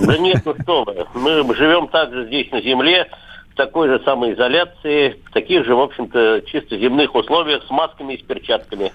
Да 0.00 0.16
нет, 0.16 0.42
ну 0.44 0.54
что 0.62 0.84
вы. 0.84 1.04
Мы 1.14 1.54
живем 1.56 1.88
также 1.88 2.26
здесь 2.26 2.52
на 2.52 2.62
Земле, 2.62 3.08
в 3.52 3.56
такой 3.56 3.88
же 3.88 4.00
самоизоляции, 4.04 5.20
в 5.28 5.32
таких 5.32 5.64
же, 5.64 5.74
в 5.74 5.80
общем-то, 5.80 6.42
чисто 6.46 6.78
земных 6.78 7.16
условиях, 7.16 7.64
с 7.66 7.70
масками 7.70 8.14
и 8.14 8.18
с 8.18 8.22
перчатками. 8.22 8.92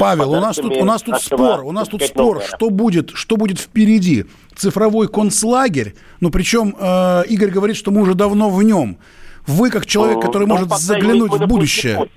Павел, 0.00 0.32
у 0.32 0.40
нас 0.40 0.56
тут, 0.56 0.76
у 0.76 0.84
нас 0.84 1.02
тут 1.02 1.22
спор, 1.22 1.64
у 1.64 1.70
нас 1.70 1.86
тут 1.86 2.02
спор, 2.02 2.36
новое. 2.36 2.48
что 2.48 2.70
будет, 2.70 3.10
что 3.14 3.36
будет 3.36 3.60
впереди. 3.60 4.26
Цифровой 4.56 5.06
концлагерь, 5.06 5.94
ну 6.18 6.30
причем 6.30 6.74
э, 6.78 7.22
Игорь 7.28 7.50
говорит, 7.50 7.76
что 7.76 7.92
мы 7.92 8.02
уже 8.02 8.14
давно 8.14 8.50
в 8.50 8.60
нем. 8.64 8.98
Вы, 9.46 9.70
как 9.70 9.86
человек, 9.86 10.16
ну, 10.16 10.22
который 10.22 10.46
ну, 10.46 10.54
может 10.54 10.70
заглянуть 10.76 11.32
в 11.32 11.46
будущее, 11.46 12.08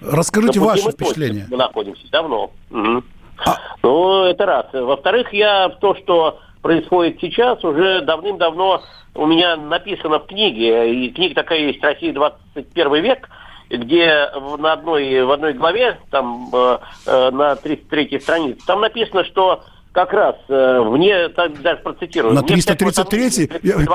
расскажите 0.00 0.60
ваши 0.60 0.90
впечатления. 0.90 1.46
Мы 1.50 1.56
находимся 1.56 2.02
давно. 2.10 2.50
Угу. 2.70 3.02
А... 3.46 3.56
Ну, 3.82 4.24
это 4.24 4.46
раз. 4.46 4.66
Во-вторых, 4.72 5.32
я 5.32 5.68
в 5.68 5.78
то, 5.78 5.94
что 5.94 6.40
происходит 6.62 7.18
сейчас, 7.20 7.62
уже 7.64 8.02
давным-давно 8.02 8.82
у 9.14 9.26
меня 9.26 9.56
написано 9.56 10.20
в 10.20 10.26
книге, 10.26 10.92
и 10.92 11.10
книга 11.10 11.34
такая 11.34 11.60
есть 11.60 11.82
«Россия 11.82 12.12
21 12.12 13.02
век», 13.02 13.28
где 13.70 14.30
на 14.58 14.72
одной, 14.72 15.24
в 15.24 15.30
одной 15.30 15.52
главе, 15.52 15.98
там, 16.10 16.48
э, 16.52 16.78
э 17.06 17.30
на 17.30 17.52
33-й 17.52 18.20
странице, 18.20 18.66
там 18.66 18.80
написано, 18.80 19.24
что 19.24 19.64
как 19.92 20.12
раз 20.12 20.36
э, 20.48 20.82
мне 20.84 21.28
даже 21.28 21.80
процитирую. 21.82 22.34
На 22.34 22.42
333 22.42 23.50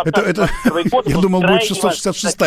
это, 0.06 0.22
это, 0.22 0.50
я 1.06 1.18
думал, 1.18 1.42
будет 1.42 1.64
666 1.64 2.40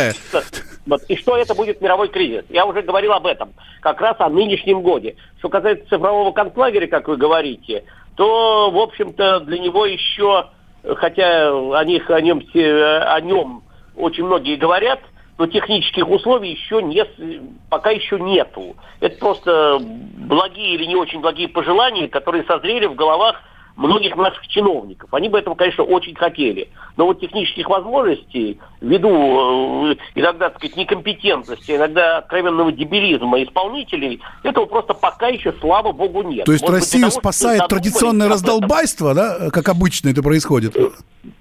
вот, 0.87 1.03
И 1.09 1.17
что 1.17 1.37
это 1.37 1.55
будет 1.55 1.81
мировой 1.81 2.09
кризис? 2.09 2.45
Я 2.49 2.67
уже 2.67 2.83
говорил 2.83 3.13
об 3.13 3.27
этом, 3.27 3.53
как 3.81 4.01
раз 4.01 4.17
о 4.19 4.29
нынешнем 4.29 4.83
годе. 4.83 5.17
Что 5.39 5.49
касается 5.49 5.89
цифрового 5.89 6.33
концлагеря, 6.33 6.87
как 6.87 7.09
вы 7.09 7.17
говорите, 7.17 7.85
то, 8.17 8.71
в 8.71 8.79
общем-то, 8.79 9.41
для 9.41 9.59
него 9.59 9.87
еще, 9.87 10.47
хотя 10.97 11.51
о, 11.51 11.85
них, 11.85 12.11
о, 12.11 12.21
нем, 12.21 12.43
о 12.55 13.21
нем 13.21 13.63
очень 13.97 14.25
многие 14.25 14.57
говорят, 14.57 15.01
но 15.39 15.47
технических 15.47 16.09
условий 16.09 16.53
еще 16.53 16.83
не, 16.83 17.05
пока 17.69 17.91
еще 17.91 18.19
нету. 18.19 18.77
Это 19.01 19.19
просто 19.19 19.79
благие 19.81 20.75
или 20.75 20.85
не 20.87 20.97
очень 20.97 21.21
благие 21.21 21.49
пожелания, 21.49 22.09
которые 22.09 22.45
созрели 22.45 22.87
в 22.87 22.95
головах 22.95 23.43
многих 23.77 24.17
наших 24.17 24.47
чиновников. 24.49 25.13
Они 25.13 25.29
бы 25.29 25.39
этого, 25.39 25.55
конечно, 25.55 25.85
очень 25.85 26.15
хотели. 26.15 26.69
Но 26.97 27.07
вот 27.07 27.21
технических 27.21 27.69
возможностей, 27.69 28.59
ввиду 28.81 29.91
э, 29.91 29.97
иногда, 30.15 30.49
так 30.49 30.59
сказать, 30.59 30.77
некомпетентности, 30.77 31.73
иногда 31.73 32.19
откровенного 32.19 32.73
дебилизма 32.73 33.43
исполнителей, 33.43 34.23
этого 34.43 34.65
просто 34.65 34.95
пока 34.95 35.29
еще, 35.29 35.53
слава 35.61 35.93
богу, 35.93 36.23
нет. 36.23 36.47
То 36.47 36.53
есть 36.53 36.65
Может 36.65 36.81
Россию 36.81 37.05
быть, 37.05 37.15
того, 37.15 37.21
спасает 37.21 37.69
традиционное 37.69 38.29
раздолбайство, 38.29 39.15
да, 39.15 39.51
как 39.51 39.69
обычно 39.69 40.09
это 40.09 40.23
происходит? 40.23 40.75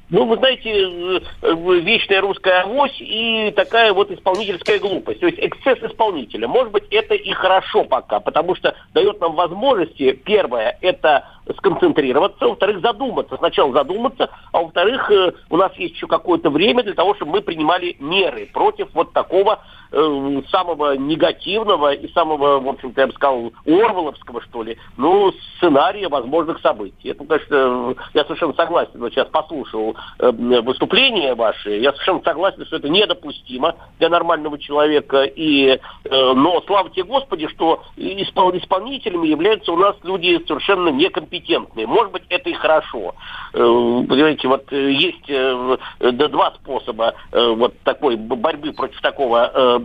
Ну, 0.10 0.26
вы 0.26 0.38
знаете, 0.38 0.70
э, 0.70 1.20
э, 1.42 1.80
вечная 1.80 2.22
русская 2.22 2.62
авось 2.62 2.96
и 3.00 3.52
такая 3.56 3.92
вот 3.92 4.12
исполнительская 4.12 4.80
глупость. 4.80 5.20
То 5.20 5.28
есть 5.28 5.40
эксцесс 5.40 5.80
исполнителя. 5.80 6.48
Может 6.48 6.72
быть, 6.72 6.84
это 6.92 7.16
и 7.16 7.32
хорошо 7.32 7.86
пока, 7.86 8.20
потому 8.20 8.56
что 8.56 8.76
дает 8.94 9.20
нам 9.20 9.34
возможности, 9.34 10.12
первое, 10.12 10.78
это 10.82 11.28
сконцентрироваться, 11.58 12.48
во-вторых, 12.48 12.82
задуматься. 12.82 13.38
Сначала 13.38 13.72
задуматься, 13.72 14.30
а 14.52 14.62
во-вторых, 14.62 15.12
э, 15.12 15.34
у 15.50 15.58
нас 15.58 15.74
есть 15.75 15.96
еще 15.96 16.08
какое-то 16.08 16.50
время 16.50 16.84
для 16.84 16.94
того, 16.94 17.16
чтобы 17.16 17.34
мы 17.34 17.42
принимали 17.42 17.96
меры 18.00 18.48
против 18.52 18.88
вот 18.94 19.14
такого 19.14 19.60
э, 19.92 20.42
самого 20.50 20.98
негативного 20.98 21.94
и 21.94 22.12
самого, 22.14 22.60
в 22.60 22.68
общем-то, 22.68 23.02
я 23.02 23.08
бы 23.08 23.14
сказал, 23.14 23.52
Орвеловского, 23.66 24.42
что 24.42 24.64
ли, 24.64 24.78
ну, 24.98 25.32
сценария 25.58 26.10
возможных 26.10 26.60
событий. 26.62 27.10
Это, 27.10 27.24
конечно, 27.25 27.96
я 28.14 28.24
совершенно 28.24 28.54
согласен. 28.54 29.00
Вот 29.00 29.14
сейчас 29.14 29.28
послушал 29.28 29.96
э, 30.20 30.32
выступление 30.32 31.36
ваше, 31.36 31.78
я 31.78 31.92
совершенно 31.92 32.22
согласен, 32.24 32.66
что 32.66 32.78
это 32.78 32.90
недопустимо 32.90 33.75
для 34.00 34.10
нормального 34.10 34.58
человека. 34.58 35.24
И, 35.24 35.80
но 36.10 36.62
слава 36.66 36.90
тебе 36.90 37.04
Господи, 37.04 37.48
что 37.48 37.84
испол 37.96 38.56
исполнителями 38.58 39.28
являются 39.28 39.72
у 39.72 39.78
нас 39.78 39.96
люди 40.04 40.44
совершенно 40.48 40.90
некомпетентные 40.90 41.35
компетентные. 41.36 41.88
Может 41.88 42.12
быть, 42.12 42.24
это 42.30 42.50
и 42.50 42.54
хорошо. 42.54 43.15
Э, 43.54 43.58
понимаете, 43.58 44.48
вот 44.48 44.72
э, 44.72 44.92
есть 44.92 45.24
э, 45.27 45.77
два 46.00 46.51
способа 46.51 47.15
вот 47.32 47.74
такой 47.84 48.15
борьбы 48.15 48.74
против 48.74 49.00
такого 49.01 49.80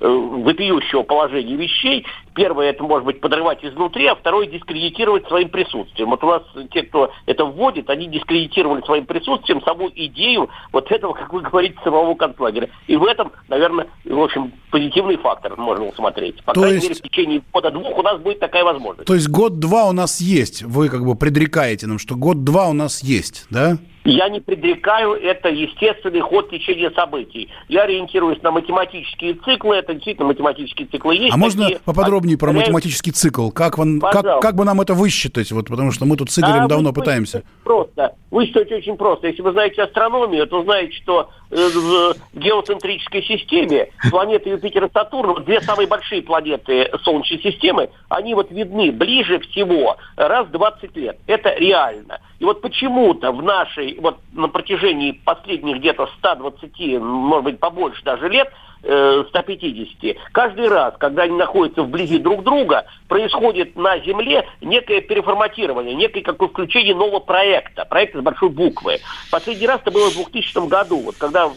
вопиющего 0.00 1.02
положения 1.02 1.56
вещей. 1.56 2.06
Первое, 2.34 2.70
это 2.70 2.82
может 2.82 3.04
быть 3.04 3.20
подрывать 3.20 3.64
изнутри, 3.64 4.06
а 4.06 4.14
второе, 4.14 4.46
дискредитировать 4.46 5.26
своим 5.26 5.48
присутствием. 5.48 6.10
Вот 6.10 6.22
у 6.24 6.28
нас 6.28 6.42
те, 6.72 6.82
кто 6.82 7.10
это 7.26 7.44
вводит, 7.44 7.90
они 7.90 8.06
дискредитировали 8.06 8.82
своим 8.82 9.06
присутствием 9.06 9.62
саму 9.62 9.90
идею 9.94 10.48
вот 10.72 10.90
этого, 10.92 11.12
как 11.12 11.32
вы 11.32 11.40
говорите, 11.40 11.76
самого 11.82 12.14
концлагеря. 12.14 12.70
И 12.86 12.96
в 12.96 13.04
этом, 13.04 13.32
наверное, 13.48 13.88
в 14.04 14.20
общем, 14.20 14.52
позитивный 14.70 15.16
фактор 15.16 15.56
можно 15.56 15.86
усмотреть. 15.86 16.42
По 16.44 16.54
То 16.54 16.60
крайней 16.60 16.76
есть... 16.76 16.88
мере, 16.88 17.00
в 17.00 17.02
течение 17.02 17.42
года-двух 17.52 17.98
у 17.98 18.02
нас 18.02 18.20
будет 18.20 18.38
такая 18.40 18.64
возможность. 18.64 19.06
То 19.06 19.14
есть 19.14 19.28
год-два 19.28 19.86
у 19.86 19.92
нас 19.92 20.20
есть. 20.20 20.62
Вы 20.62 20.88
как 20.90 21.04
бы 21.04 21.14
предрекаете 21.14 21.86
нам, 21.86 21.98
что 21.98 22.16
год-два 22.16 22.68
у 22.68 22.72
нас 22.72 23.02
есть, 23.02 23.46
да? 23.50 23.78
Я 24.10 24.28
не 24.28 24.40
предрекаю, 24.40 25.12
это 25.12 25.48
естественный 25.48 26.20
ход 26.20 26.50
течения 26.50 26.90
событий. 26.90 27.48
Я 27.68 27.82
ориентируюсь 27.82 28.42
на 28.42 28.50
математические 28.50 29.34
циклы, 29.34 29.76
это 29.76 29.94
действительно 29.94 30.28
математические 30.28 30.88
циклы 30.88 31.16
есть. 31.16 31.34
А 31.34 31.36
можно 31.36 31.68
поподробнее 31.84 32.36
про 32.36 32.52
математический 32.52 33.12
цикл? 33.12 33.50
Как, 33.50 33.78
он, 33.78 34.00
как, 34.00 34.40
как 34.40 34.54
бы 34.54 34.64
нам 34.64 34.80
это 34.80 34.94
высчитать? 34.94 35.52
Вот, 35.52 35.68
потому 35.68 35.92
что 35.92 36.06
мы 36.06 36.16
тут 36.16 36.30
с 36.30 36.38
Игорем 36.38 36.64
а 36.64 36.68
давно 36.68 36.92
пытаемся. 36.92 37.44
Просто. 37.64 38.14
Высчитать 38.30 38.70
очень 38.70 38.96
просто. 38.96 39.28
Если 39.28 39.42
вы 39.42 39.52
знаете 39.52 39.82
астрономию, 39.82 40.46
то 40.46 40.62
знаете, 40.62 40.92
что 41.02 41.30
э, 41.50 41.56
в 41.56 42.14
геоцентрической 42.34 43.22
системе 43.24 43.88
планеты 44.10 44.50
Юпитер 44.50 44.84
и 44.84 44.92
Сатурн, 44.92 45.42
две 45.44 45.60
самые 45.60 45.88
большие 45.88 46.22
планеты 46.22 46.90
Солнечной 47.02 47.40
системы, 47.40 47.90
они 48.08 48.34
вот 48.34 48.50
видны 48.52 48.92
ближе 48.92 49.40
всего 49.40 49.96
раз 50.16 50.46
в 50.46 50.52
20 50.52 50.96
лет. 50.96 51.18
Это 51.26 51.54
реально. 51.56 52.20
И 52.38 52.44
вот 52.44 52.62
почему-то 52.62 53.32
в 53.32 53.42
нашей, 53.42 53.98
вот 54.00 54.18
на 54.32 54.48
протяжении 54.48 55.12
последних 55.12 55.78
где-то 55.78 56.08
120, 56.18 57.00
может 57.00 57.44
быть, 57.44 57.60
побольше 57.60 58.02
даже 58.04 58.28
лет, 58.28 58.52
150. 58.82 60.04
Э, 60.04 60.14
каждый 60.32 60.68
раз, 60.68 60.94
когда 60.98 61.24
они 61.24 61.36
находятся 61.36 61.82
вблизи 61.82 62.18
друг 62.18 62.42
друга, 62.42 62.86
происходит 63.08 63.76
на 63.76 63.98
Земле 63.98 64.46
некое 64.60 65.00
переформатирование, 65.02 65.94
некое 65.94 66.22
какое 66.22 66.48
включение 66.48 66.94
нового 66.94 67.20
проекта, 67.20 67.84
проекта 67.84 68.20
с 68.20 68.22
большой 68.22 68.48
буквы. 68.48 69.00
Последний 69.30 69.66
раз 69.66 69.80
это 69.82 69.90
было 69.90 70.08
в 70.08 70.14
2000 70.14 70.68
году, 70.68 71.00
вот 71.00 71.16
когда 71.16 71.50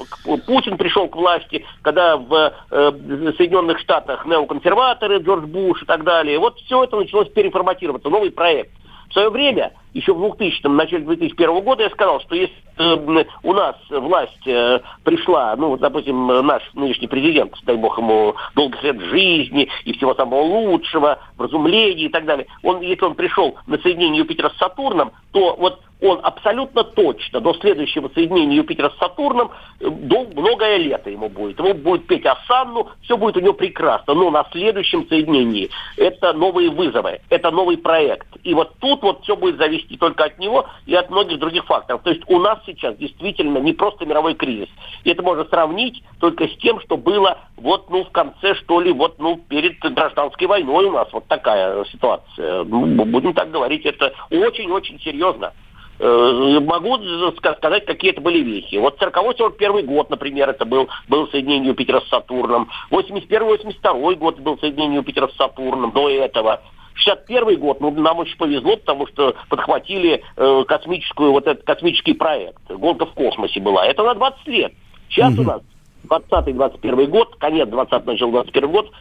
Путин 0.45 0.77
пришел 0.77 1.07
к 1.07 1.15
власти, 1.15 1.65
когда 1.81 2.17
в 2.17 2.53
э, 2.71 2.91
Соединенных 3.37 3.79
Штатах 3.79 4.25
неоконсерваторы, 4.25 5.19
Джордж 5.19 5.45
Буш 5.45 5.83
и 5.83 5.85
так 5.85 6.03
далее. 6.03 6.39
Вот 6.39 6.59
все 6.59 6.83
это 6.83 6.97
началось 6.97 7.29
переформатироваться, 7.29 8.09
новый 8.09 8.31
проект. 8.31 8.71
В 9.09 9.13
свое 9.13 9.29
время, 9.29 9.71
еще 9.93 10.13
в 10.13 10.23
2000-м, 10.23 10.75
начале 10.75 11.03
2001 11.03 11.61
года, 11.61 11.83
я 11.83 11.89
сказал, 11.89 12.19
что 12.21 12.35
если 12.35 12.55
э, 12.77 13.25
у 13.43 13.53
нас 13.53 13.75
власть 13.89 14.47
э, 14.47 14.79
пришла, 15.03 15.55
ну, 15.55 15.77
допустим, 15.77 16.27
наш 16.27 16.63
нынешний 16.73 17.07
президент, 17.07 17.53
дай 17.63 17.75
бог 17.75 17.97
ему 17.97 18.35
долгих 18.55 18.83
лет 18.83 18.99
жизни 19.01 19.69
и 19.85 19.93
всего 19.93 20.15
самого 20.15 20.41
лучшего, 20.41 21.19
вразумления 21.37 22.05
и 22.05 22.09
так 22.09 22.25
далее, 22.25 22.47
он, 22.63 22.81
если 22.81 23.05
он 23.05 23.15
пришел 23.15 23.55
на 23.67 23.77
соединение 23.77 24.19
Юпитера 24.19 24.49
с 24.49 24.57
Сатурном, 24.57 25.11
то 25.31 25.55
вот 25.57 25.79
он 26.03 26.19
абсолютно 26.21 26.83
точно 26.83 27.39
до 27.39 27.53
следующего 27.53 28.09
соединения 28.13 28.57
Юпитера 28.57 28.89
с 28.89 28.97
Сатурном 28.97 29.51
э, 29.79 29.89
до 29.89 30.25
многое 30.35 30.77
лето 30.77 31.09
ему 31.09 31.29
будет. 31.29 31.59
Ему 31.59 31.73
будет 31.73 32.07
петь 32.07 32.25
Асанну, 32.25 32.89
все 33.03 33.17
будет 33.17 33.37
у 33.37 33.39
него 33.39 33.53
прекрасно. 33.53 34.13
Но 34.13 34.29
на 34.29 34.45
следующем 34.51 35.07
соединении 35.07 35.69
это 35.97 36.33
новые 36.33 36.69
вызовы, 36.69 37.21
это 37.29 37.51
новый 37.51 37.77
проект. 37.77 38.27
И 38.43 38.53
вот 38.53 38.73
тут 38.79 39.01
вот 39.01 39.23
все 39.23 39.35
будет 39.35 39.57
зависеть 39.57 39.82
только 39.89 40.25
от 40.25 40.39
него 40.39 40.65
и 40.85 40.95
от 40.95 41.09
многих 41.09 41.39
других 41.39 41.65
факторов. 41.65 42.01
То 42.03 42.11
есть 42.11 42.23
у 42.27 42.39
нас 42.39 42.59
сейчас 42.65 42.95
действительно 42.97 43.57
не 43.59 43.73
просто 43.73 44.05
мировой 44.05 44.35
кризис. 44.35 44.69
И 45.03 45.09
это 45.09 45.23
можно 45.23 45.45
сравнить 45.45 46.03
только 46.19 46.47
с 46.47 46.55
тем, 46.57 46.79
что 46.81 46.97
было 46.97 47.39
вот 47.57 47.89
ну 47.89 48.03
в 48.03 48.11
конце, 48.11 48.55
что 48.55 48.81
ли, 48.81 48.91
вот 48.91 49.19
ну 49.19 49.37
перед 49.37 49.79
гражданской 49.79 50.47
войной 50.47 50.85
у 50.85 50.91
нас 50.91 51.07
вот 51.11 51.27
такая 51.27 51.83
ситуация. 51.85 52.63
Ну, 52.63 53.05
будем 53.05 53.33
так 53.33 53.51
говорить, 53.51 53.85
это 53.85 54.13
очень-очень 54.29 54.99
серьезно. 54.99 55.53
Э, 55.99 56.59
могу 56.59 56.97
сказать, 57.37 57.85
какие 57.85 58.11
это 58.11 58.21
были 58.21 58.39
вехи. 58.39 58.75
Вот 58.77 59.01
40-41 59.01 59.83
год, 59.83 60.09
например, 60.09 60.49
это 60.49 60.65
был, 60.65 60.89
был 61.07 61.27
соединение 61.29 61.69
Юпитера 61.69 62.01
с 62.01 62.09
Сатурном. 62.09 62.69
81-82 62.91 64.15
год 64.15 64.39
был 64.39 64.57
соединение 64.59 64.97
Юпитера 64.97 65.27
с 65.27 65.35
Сатурном 65.35 65.91
до 65.91 66.09
этого. 66.09 66.61
61 66.95 67.59
год, 67.59 67.81
ну, 67.81 67.91
нам 67.91 68.19
очень 68.19 68.37
повезло, 68.37 68.77
потому 68.77 69.07
что 69.07 69.35
подхватили 69.49 70.23
э, 70.35 70.63
космическую, 70.67 71.31
вот 71.31 71.47
этот 71.47 71.65
космический 71.65 72.13
проект. 72.13 72.61
Гонка 72.69 73.05
в 73.05 73.13
космосе 73.13 73.59
была. 73.59 73.85
Это 73.85 74.03
на 74.03 74.13
20 74.13 74.47
лет. 74.47 74.73
Сейчас 75.09 75.33
mm-hmm. 75.33 75.41
у 75.41 75.43
нас 75.43 75.61
20-21 76.07 77.07
год, 77.07 77.35
конец 77.37 77.67
20 77.69 78.05
начал 78.05 78.31
21 78.31 78.71
год, 78.71 78.91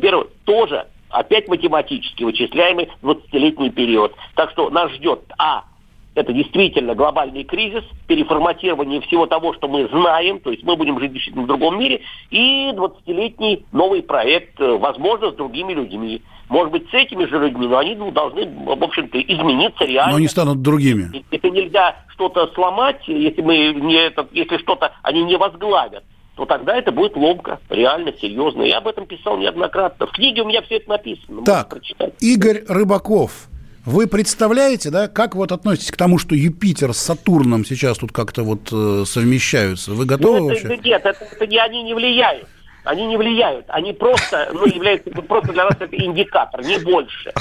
первый, 0.00 0.26
тоже 0.44 0.86
опять 1.10 1.48
математически 1.48 2.22
вычисляемый 2.22 2.90
20-летний 3.02 3.70
период. 3.70 4.14
Так 4.34 4.50
что 4.50 4.70
нас 4.70 4.90
ждет, 4.92 5.20
а, 5.38 5.64
это 6.14 6.32
действительно 6.32 6.94
глобальный 6.94 7.44
кризис, 7.44 7.84
переформатирование 8.06 9.00
всего 9.02 9.26
того, 9.26 9.54
что 9.54 9.68
мы 9.68 9.88
знаем, 9.88 10.40
то 10.40 10.50
есть 10.50 10.64
мы 10.64 10.76
будем 10.76 10.98
жить 10.98 11.12
действительно 11.12 11.44
в 11.44 11.48
другом 11.48 11.78
мире, 11.78 12.00
и 12.30 12.70
20-летний 12.72 13.64
новый 13.72 14.02
проект, 14.02 14.60
э, 14.60 14.76
возможно, 14.76 15.30
с 15.30 15.34
другими 15.34 15.72
людьми. 15.72 16.22
Может 16.48 16.72
быть, 16.72 16.90
с 16.90 16.94
этими 16.94 17.26
же 17.26 17.38
людьми, 17.38 17.68
но 17.68 17.78
они 17.78 17.94
ну, 17.94 18.10
должны, 18.10 18.44
в 18.44 18.82
общем-то, 18.82 19.20
измениться 19.20 19.84
реально. 19.84 20.12
Но 20.12 20.16
они 20.16 20.26
станут 20.26 20.62
другими. 20.62 21.24
Это 21.30 21.48
нельзя 21.48 21.94
что-то 22.08 22.48
сломать, 22.54 23.02
если, 23.06 23.40
мы 23.40 23.72
не, 23.72 23.94
это, 23.94 24.26
если 24.32 24.58
что-то 24.58 24.92
они 25.02 25.22
не 25.22 25.36
возглавят 25.36 26.04
то 26.36 26.46
тогда 26.46 26.74
это 26.74 26.90
будет 26.90 27.16
ломка, 27.16 27.60
реально, 27.68 28.14
серьезно. 28.18 28.62
Я 28.62 28.78
об 28.78 28.88
этом 28.88 29.04
писал 29.04 29.36
неоднократно. 29.36 30.06
В 30.06 30.12
книге 30.12 30.40
у 30.40 30.46
меня 30.46 30.62
все 30.62 30.76
это 30.76 30.88
написано. 30.88 31.44
Так, 31.44 31.76
Игорь 32.20 32.64
Рыбаков, 32.66 33.49
вы 33.84 34.06
представляете, 34.06 34.90
да, 34.90 35.08
как 35.08 35.34
вот 35.34 35.52
относитесь 35.52 35.90
к 35.90 35.96
тому, 35.96 36.18
что 36.18 36.34
Юпитер 36.34 36.92
с 36.92 36.98
Сатурном 36.98 37.64
сейчас 37.64 37.98
тут 37.98 38.12
как-то 38.12 38.42
вот 38.42 38.68
э, 38.72 39.04
совмещаются? 39.06 39.92
Вы 39.92 40.04
готовы 40.04 40.40
ну, 40.40 40.50
это, 40.50 40.68
вообще? 40.68 40.82
Нет, 40.82 41.02
это, 41.04 41.24
это 41.24 41.46
не, 41.46 41.58
они 41.58 41.82
не 41.82 41.94
влияют. 41.94 42.46
Они 42.84 43.06
не 43.06 43.16
влияют. 43.16 43.66
Они 43.68 43.92
просто, 43.92 44.50
ну, 44.52 44.66
являются, 44.66 45.10
просто 45.10 45.52
для 45.52 45.64
нас 45.64 45.76
это 45.78 45.96
индикатор, 45.96 46.62
не 46.62 46.78
больше. 46.78 47.32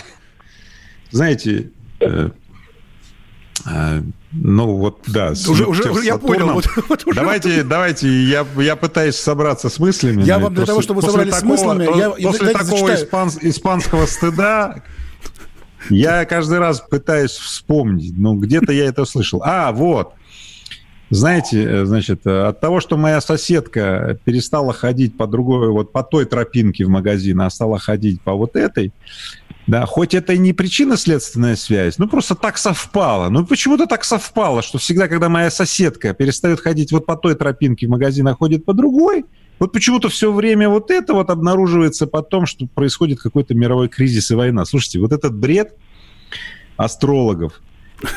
Знаете, 1.12 1.72
э, 2.00 2.30
А, 3.66 4.02
ну 4.32 4.78
вот, 4.78 5.02
да. 5.08 5.32
Уже, 5.32 5.66
уже, 5.66 6.06
я 6.06 6.18
понял. 6.18 6.54
Вот, 6.54 6.68
вот 6.90 7.06
уже 7.06 7.20
давайте, 7.20 7.64
давайте, 7.64 8.08
я, 8.08 8.46
я 8.58 8.76
пытаюсь 8.76 9.16
собраться 9.16 9.70
с 9.70 9.80
мыслями. 9.80 10.24
Я 10.24 10.40
вам 10.40 10.54
для 10.54 10.62
после, 10.62 10.72
того, 10.72 10.82
чтобы 10.82 11.02
вы 11.02 11.08
собрались 11.08 11.34
такого, 11.34 11.58
с 11.58 11.64
мыслями, 11.64 11.86
то, 11.86 11.98
я, 11.98 12.10
после 12.30 12.48
я, 12.48 12.54
такого 12.54 12.96
испан, 12.96 13.30
испанского 13.42 14.06
стыда 14.06 14.84
я 15.90 16.26
каждый 16.26 16.60
раз 16.60 16.82
пытаюсь 16.82 17.32
вспомнить. 17.32 18.18
Ну, 18.18 18.36
где-то 18.36 18.72
я 18.72 18.86
это 18.86 19.06
слышал. 19.06 19.42
А, 19.44 19.72
вот. 19.72 20.14
Знаете, 21.10 21.64
э, 21.64 21.86
значит, 21.86 22.22
э, 22.26 22.48
от 22.48 22.60
того, 22.60 22.80
что 22.80 22.96
моя 22.96 23.20
соседка 23.20 24.20
перестала 24.26 24.74
ходить 24.74 25.18
по 25.18 25.26
другой, 25.26 25.70
вот 25.70 25.92
по 25.92 26.04
той 26.04 26.26
тропинке 26.26 26.86
в 26.86 26.90
магазин, 26.90 27.42
а 27.42 27.50
стала 27.50 27.80
ходить 27.80 28.22
по 28.22 28.34
вот 28.34 28.56
этой, 28.56 28.92
да, 29.66 29.86
хоть 29.88 30.14
это 30.14 30.34
и 30.34 30.38
не 30.38 30.54
причинно-следственная 30.54 31.56
связь, 31.56 31.98
ну 31.98 32.08
просто 32.08 32.36
так 32.36 32.60
совпало. 32.60 33.30
Ну 33.30 33.46
почему-то 33.46 33.88
так 33.88 34.04
совпало, 34.04 34.62
что 34.62 34.78
всегда, 34.78 35.08
когда 35.08 35.30
моя 35.30 35.50
соседка 35.50 36.14
перестает 36.14 36.60
ходить 36.60 36.92
вот 36.92 37.08
по 37.08 37.16
той 37.16 37.34
тропинке 37.34 37.88
в 37.88 37.90
магазин, 37.90 38.28
а 38.28 38.36
ходит 38.36 38.66
по 38.66 38.74
другой, 38.74 39.26
вот 39.60 39.72
почему-то 39.72 40.10
все 40.10 40.32
время 40.32 40.70
вот 40.70 40.90
это 40.90 41.14
вот 41.14 41.30
обнаруживается 41.30 42.08
потом, 42.08 42.46
что 42.46 42.66
происходит 42.66 43.20
какой-то 43.20 43.54
мировой 43.54 43.90
кризис 43.90 44.32
и 44.32 44.36
война. 44.36 44.66
Слушайте, 44.66 45.00
вот 45.00 45.12
этот 45.12 45.36
бред 45.36 45.76
астрологов, 46.78 47.62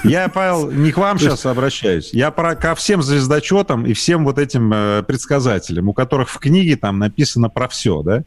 я, 0.04 0.28
Павел, 0.28 0.70
не 0.70 0.92
к 0.92 0.96
вам 0.96 1.18
сейчас 1.18 1.44
обращаюсь. 1.44 2.10
Я 2.12 2.30
про, 2.30 2.54
ко 2.54 2.74
всем 2.74 3.02
звездочетам 3.02 3.84
и 3.84 3.92
всем 3.94 4.24
вот 4.24 4.38
этим 4.38 4.72
э, 4.72 5.02
предсказателям, 5.02 5.88
у 5.88 5.92
которых 5.92 6.30
в 6.30 6.38
книге 6.38 6.76
там 6.76 6.98
написано 6.98 7.48
про 7.48 7.68
все, 7.68 8.02
да? 8.02 8.22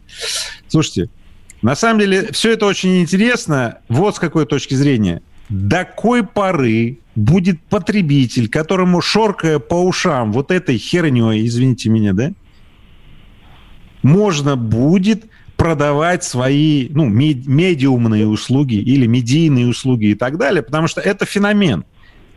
Слушайте, 0.67 1.09
на 1.61 1.75
самом 1.75 2.01
деле 2.01 2.29
все 2.31 2.51
это 2.51 2.65
очень 2.65 3.01
интересно. 3.01 3.79
Вот 3.87 4.17
с 4.17 4.19
какой 4.19 4.45
точки 4.45 4.73
зрения. 4.73 5.21
До 5.47 5.85
какой 5.85 6.25
поры 6.25 6.99
будет 7.15 7.61
потребитель, 7.61 8.49
которому 8.49 8.99
шоркая 8.99 9.59
по 9.59 9.75
ушам 9.75 10.33
вот 10.33 10.51
этой 10.51 10.77
херней, 10.77 11.45
извините 11.45 11.89
меня, 11.89 12.13
да, 12.13 12.33
можно 14.05 14.55
будет 14.55 15.25
продавать 15.57 16.23
свои 16.23 16.89
ну, 16.89 17.05
медиумные 17.05 18.27
услуги 18.27 18.75
или 18.75 19.07
медийные 19.07 19.67
услуги 19.67 20.07
и 20.07 20.15
так 20.15 20.37
далее, 20.37 20.61
потому 20.61 20.87
что 20.87 21.01
это 21.01 21.25
феномен. 21.25 21.85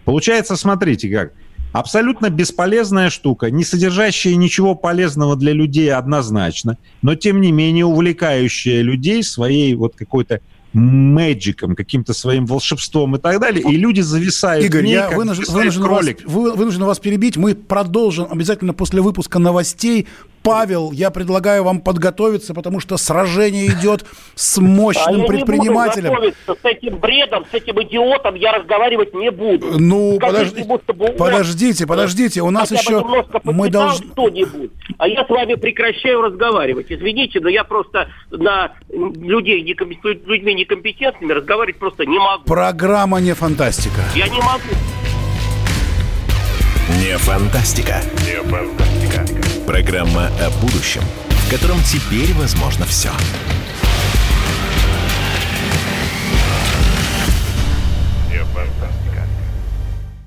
Получается, 0.07 0.57
смотрите 0.57 1.11
как, 1.11 1.33
абсолютно 1.72 2.31
бесполезная 2.31 3.11
штука, 3.11 3.50
не 3.50 3.64
содержащая 3.64 4.37
ничего 4.37 4.74
полезного 4.74 5.37
для 5.37 5.52
людей 5.52 5.92
однозначно, 5.92 6.78
но 7.02 7.16
тем 7.16 7.42
не 7.42 7.52
менее 7.52 7.85
увлекающая 7.85 8.81
людей 8.81 9.22
своей 9.22 9.74
вот 9.74 9.94
какой-то 9.94 10.40
мэджиком, 10.72 11.74
каким-то 11.74 12.12
своим 12.12 12.46
волшебством 12.46 13.16
и 13.16 13.18
так 13.18 13.40
далее, 13.40 13.62
и 13.62 13.76
люди 13.76 14.00
зависают 14.00 14.64
Игорь, 14.64 14.85
ней, 14.85 14.92
я 14.92 15.11
вынужден, 15.11 15.52
вынужден, 15.52 15.83
вас, 15.83 16.07
вынужден 16.24 16.85
вас 16.85 16.98
перебить. 16.98 17.37
Мы 17.37 17.54
продолжим 17.54 18.26
обязательно 18.31 18.74
после 18.74 19.00
выпуска 19.00 19.38
новостей 19.38 20.07
Павел, 20.42 20.92
я 20.92 21.11
предлагаю 21.11 21.64
вам 21.64 21.81
подготовиться, 21.81 22.55
потому 22.55 22.81
что 22.81 22.96
сражение 22.96 23.66
идет 23.66 24.05
с 24.35 24.59
мощным 24.59 25.22
а 25.22 25.27
предпринимателем. 25.27 26.12
Я 26.12 26.20
не 26.20 26.27
буду 26.27 26.59
с 26.61 26.64
этим 26.64 26.98
бредом, 26.98 27.44
с 27.51 27.55
этим 27.55 27.83
идиотом 27.83 28.35
я 28.35 28.53
разговаривать 28.53 29.14
не 29.14 29.31
буду. 29.31 29.79
Ну, 29.79 30.16
Скажите, 30.16 30.64
подожди, 30.64 31.14
подождите, 31.18 31.87
подождите, 31.87 32.42
у 32.42 32.51
нас 32.51 32.70
еще... 32.70 33.05
Мы 33.44 33.68
должны... 33.68 34.07
что-нибудь, 34.12 34.70
а 34.98 35.09
я 35.09 35.24
с 35.24 35.29
вами 35.29 35.55
прекращаю 35.55 36.22
разговаривать. 36.22 36.87
Извините, 36.88 37.40
но 37.40 37.48
я 37.48 37.64
просто 37.64 38.09
на 38.31 38.72
людей, 38.88 39.62
людьми 39.62 40.55
некомпетентными 40.55 41.33
разговаривать 41.33 41.79
просто 41.79 42.07
не 42.07 42.18
могу. 42.18 42.44
Программа 42.44 43.20
не 43.20 43.35
фантастика. 43.35 44.03
Я 44.14 44.29
не 44.29 44.38
могу. 44.38 44.62
Не 47.01 47.18
фантастика. 47.18 48.01
Не 48.24 48.42
фантастика. 48.48 48.97
Программа 49.68 50.28
о 50.40 50.48
будущем, 50.62 51.02
в 51.28 51.50
котором 51.50 51.83
теперь 51.83 52.33
возможно 52.33 52.87
все. 52.87 53.11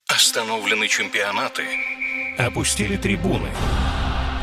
Остановлены 0.05 0.87
чемпионаты. 0.87 1.63
Опустили 2.37 2.97
трибуны. 2.97 3.49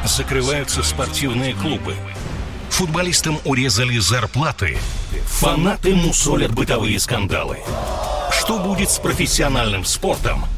Закрываются 0.05 0.83
спортивные 0.83 1.55
клубы. 1.55 1.95
Футболистам 2.71 3.39
урезали 3.45 3.99
зарплаты. 3.99 4.79
Фанаты 5.27 5.95
мусолят 5.95 6.51
бытовые 6.51 6.99
скандалы. 6.99 7.59
Что 8.33 8.59
будет 8.59 8.91
с 8.91 8.99
профессиональным 8.99 9.85
спортом– 9.85 10.45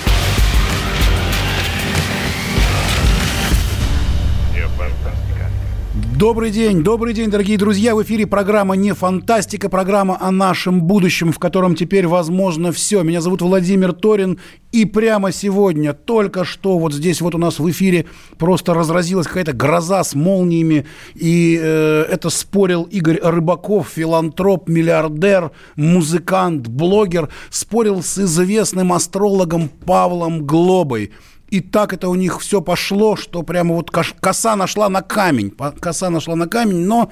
Добрый 6.21 6.51
день, 6.51 6.83
добрый 6.83 7.15
день, 7.15 7.31
дорогие 7.31 7.57
друзья. 7.57 7.95
В 7.95 8.03
эфире 8.03 8.27
программа 8.27 8.75
«Не 8.75 8.93
фантастика», 8.93 9.69
программа 9.69 10.21
о 10.21 10.29
нашем 10.29 10.83
будущем, 10.83 11.31
в 11.31 11.39
котором 11.39 11.73
теперь 11.73 12.05
возможно 12.05 12.71
все. 12.71 13.01
Меня 13.01 13.21
зовут 13.21 13.41
Владимир 13.41 13.91
Торин, 13.91 14.37
и 14.71 14.85
прямо 14.85 15.31
сегодня, 15.31 15.93
только 15.93 16.45
что 16.45 16.77
вот 16.77 16.93
здесь 16.93 17.21
вот 17.21 17.33
у 17.33 17.39
нас 17.39 17.57
в 17.57 17.67
эфире 17.71 18.05
просто 18.37 18.75
разразилась 18.75 19.25
какая-то 19.25 19.53
гроза 19.53 20.03
с 20.03 20.13
молниями, 20.13 20.85
и 21.15 21.59
э, 21.59 22.05
это 22.07 22.29
спорил 22.29 22.83
Игорь 22.83 23.19
Рыбаков, 23.19 23.89
филантроп, 23.89 24.69
миллиардер, 24.69 25.49
музыкант, 25.75 26.67
блогер, 26.67 27.29
спорил 27.49 28.03
с 28.03 28.19
известным 28.19 28.93
астрологом 28.93 29.69
Павлом 29.69 30.45
Глобой– 30.45 31.13
и 31.51 31.59
так 31.59 31.93
это 31.93 32.07
у 32.07 32.15
них 32.15 32.39
все 32.39 32.61
пошло, 32.61 33.15
что 33.15 33.43
прямо 33.43 33.75
вот 33.75 33.91
коса 33.91 34.55
нашла 34.55 34.89
на 34.89 35.01
камень. 35.01 35.53
Коса 35.79 36.09
нашла 36.09 36.35
на 36.35 36.47
камень, 36.47 36.85
но 36.85 37.11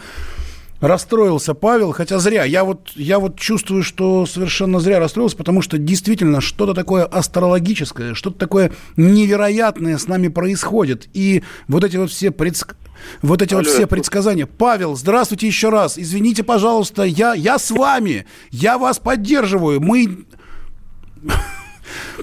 расстроился 0.79 1.53
Павел, 1.53 1.91
хотя 1.91 2.19
зря. 2.19 2.45
Я 2.45 2.63
вот, 2.63 2.91
я 2.95 3.19
вот 3.19 3.37
чувствую, 3.37 3.83
что 3.83 4.25
совершенно 4.25 4.79
зря 4.79 4.99
расстроился, 4.99 5.35
потому 5.35 5.61
что 5.61 5.77
действительно 5.77 6.39
что-то 6.39 6.73
такое 6.73 7.03
астрологическое, 7.03 8.13
что-то 8.13 8.39
такое 8.39 8.71
невероятное 8.95 9.97
с 9.97 10.07
нами 10.07 10.29
происходит. 10.29 11.09
И 11.13 11.43
вот 11.67 11.83
эти 11.83 11.97
вот 11.97 12.09
все 12.09 12.31
предск... 12.31 12.75
Вот 13.21 13.41
эти 13.41 13.53
Алло. 13.53 13.63
вот 13.63 13.71
все 13.71 13.87
предсказания. 13.87 14.45
Павел, 14.45 14.95
здравствуйте 14.95 15.47
еще 15.47 15.69
раз. 15.69 15.97
Извините, 15.97 16.43
пожалуйста, 16.43 17.03
я, 17.03 17.33
я 17.33 17.59
с 17.59 17.71
вами. 17.71 18.25
Я 18.51 18.77
вас 18.77 18.99
поддерживаю. 18.99 19.81
Мы... 19.81 20.25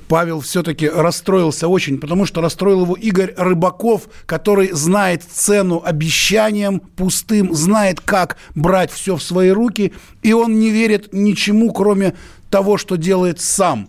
Павел 0.09 0.41
все-таки 0.41 0.89
расстроился 0.89 1.69
очень, 1.69 1.99
потому 1.99 2.27
что 2.27 2.41
расстроил 2.41 2.83
его 2.83 2.95
Игорь 2.95 3.35
Рыбаков, 3.37 4.09
который 4.27 4.73
знает 4.73 5.23
цену 5.23 5.83
обещаниям 5.85 6.81
пустым, 6.81 7.55
знает, 7.55 8.01
как 8.01 8.37
брать 8.55 8.91
все 8.91 9.17
в 9.17 9.23
свои 9.23 9.51
руки, 9.51 9.93
и 10.23 10.33
он 10.33 10.59
не 10.59 10.71
верит 10.71 11.13
ничему, 11.13 11.73
кроме 11.73 12.15
того, 12.51 12.79
что 12.79 12.97
делает 12.97 13.41
сам. 13.41 13.89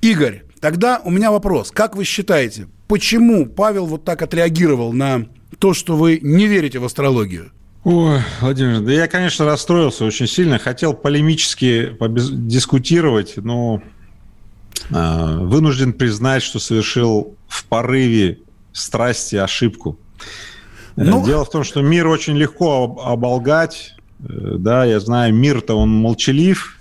Игорь, 0.00 0.44
тогда 0.60 1.00
у 1.04 1.10
меня 1.10 1.30
вопрос. 1.30 1.70
Как 1.70 1.96
вы 1.96 2.04
считаете, 2.04 2.68
почему 2.88 3.46
Павел 3.46 3.86
вот 3.86 4.04
так 4.04 4.22
отреагировал 4.22 4.92
на 4.92 5.26
то, 5.58 5.74
что 5.74 5.96
вы 5.96 6.18
не 6.22 6.46
верите 6.46 6.78
в 6.78 6.84
астрологию? 6.84 7.52
Ой, 7.84 8.18
Владимир, 8.40 8.80
да 8.80 8.92
я, 8.92 9.08
конечно, 9.08 9.46
расстроился 9.46 10.04
очень 10.04 10.26
сильно. 10.26 10.58
Хотел 10.58 10.92
полемически 10.92 11.96
дискутировать, 12.08 13.34
но 13.38 13.82
вынужден 14.88 15.92
признать, 15.92 16.42
что 16.42 16.58
совершил 16.58 17.36
в 17.48 17.64
порыве 17.64 18.38
страсти 18.72 19.36
ошибку. 19.36 19.98
Э, 20.96 21.04
ну... 21.04 21.24
Дело 21.24 21.44
в 21.44 21.50
том, 21.50 21.64
что 21.64 21.82
мир 21.82 22.06
очень 22.06 22.36
легко 22.36 23.00
оболгать. 23.04 23.94
Э, 24.20 24.56
да, 24.58 24.84
я 24.84 25.00
знаю, 25.00 25.34
мир-то 25.34 25.74
он 25.74 25.90
молчалив. 25.90 26.76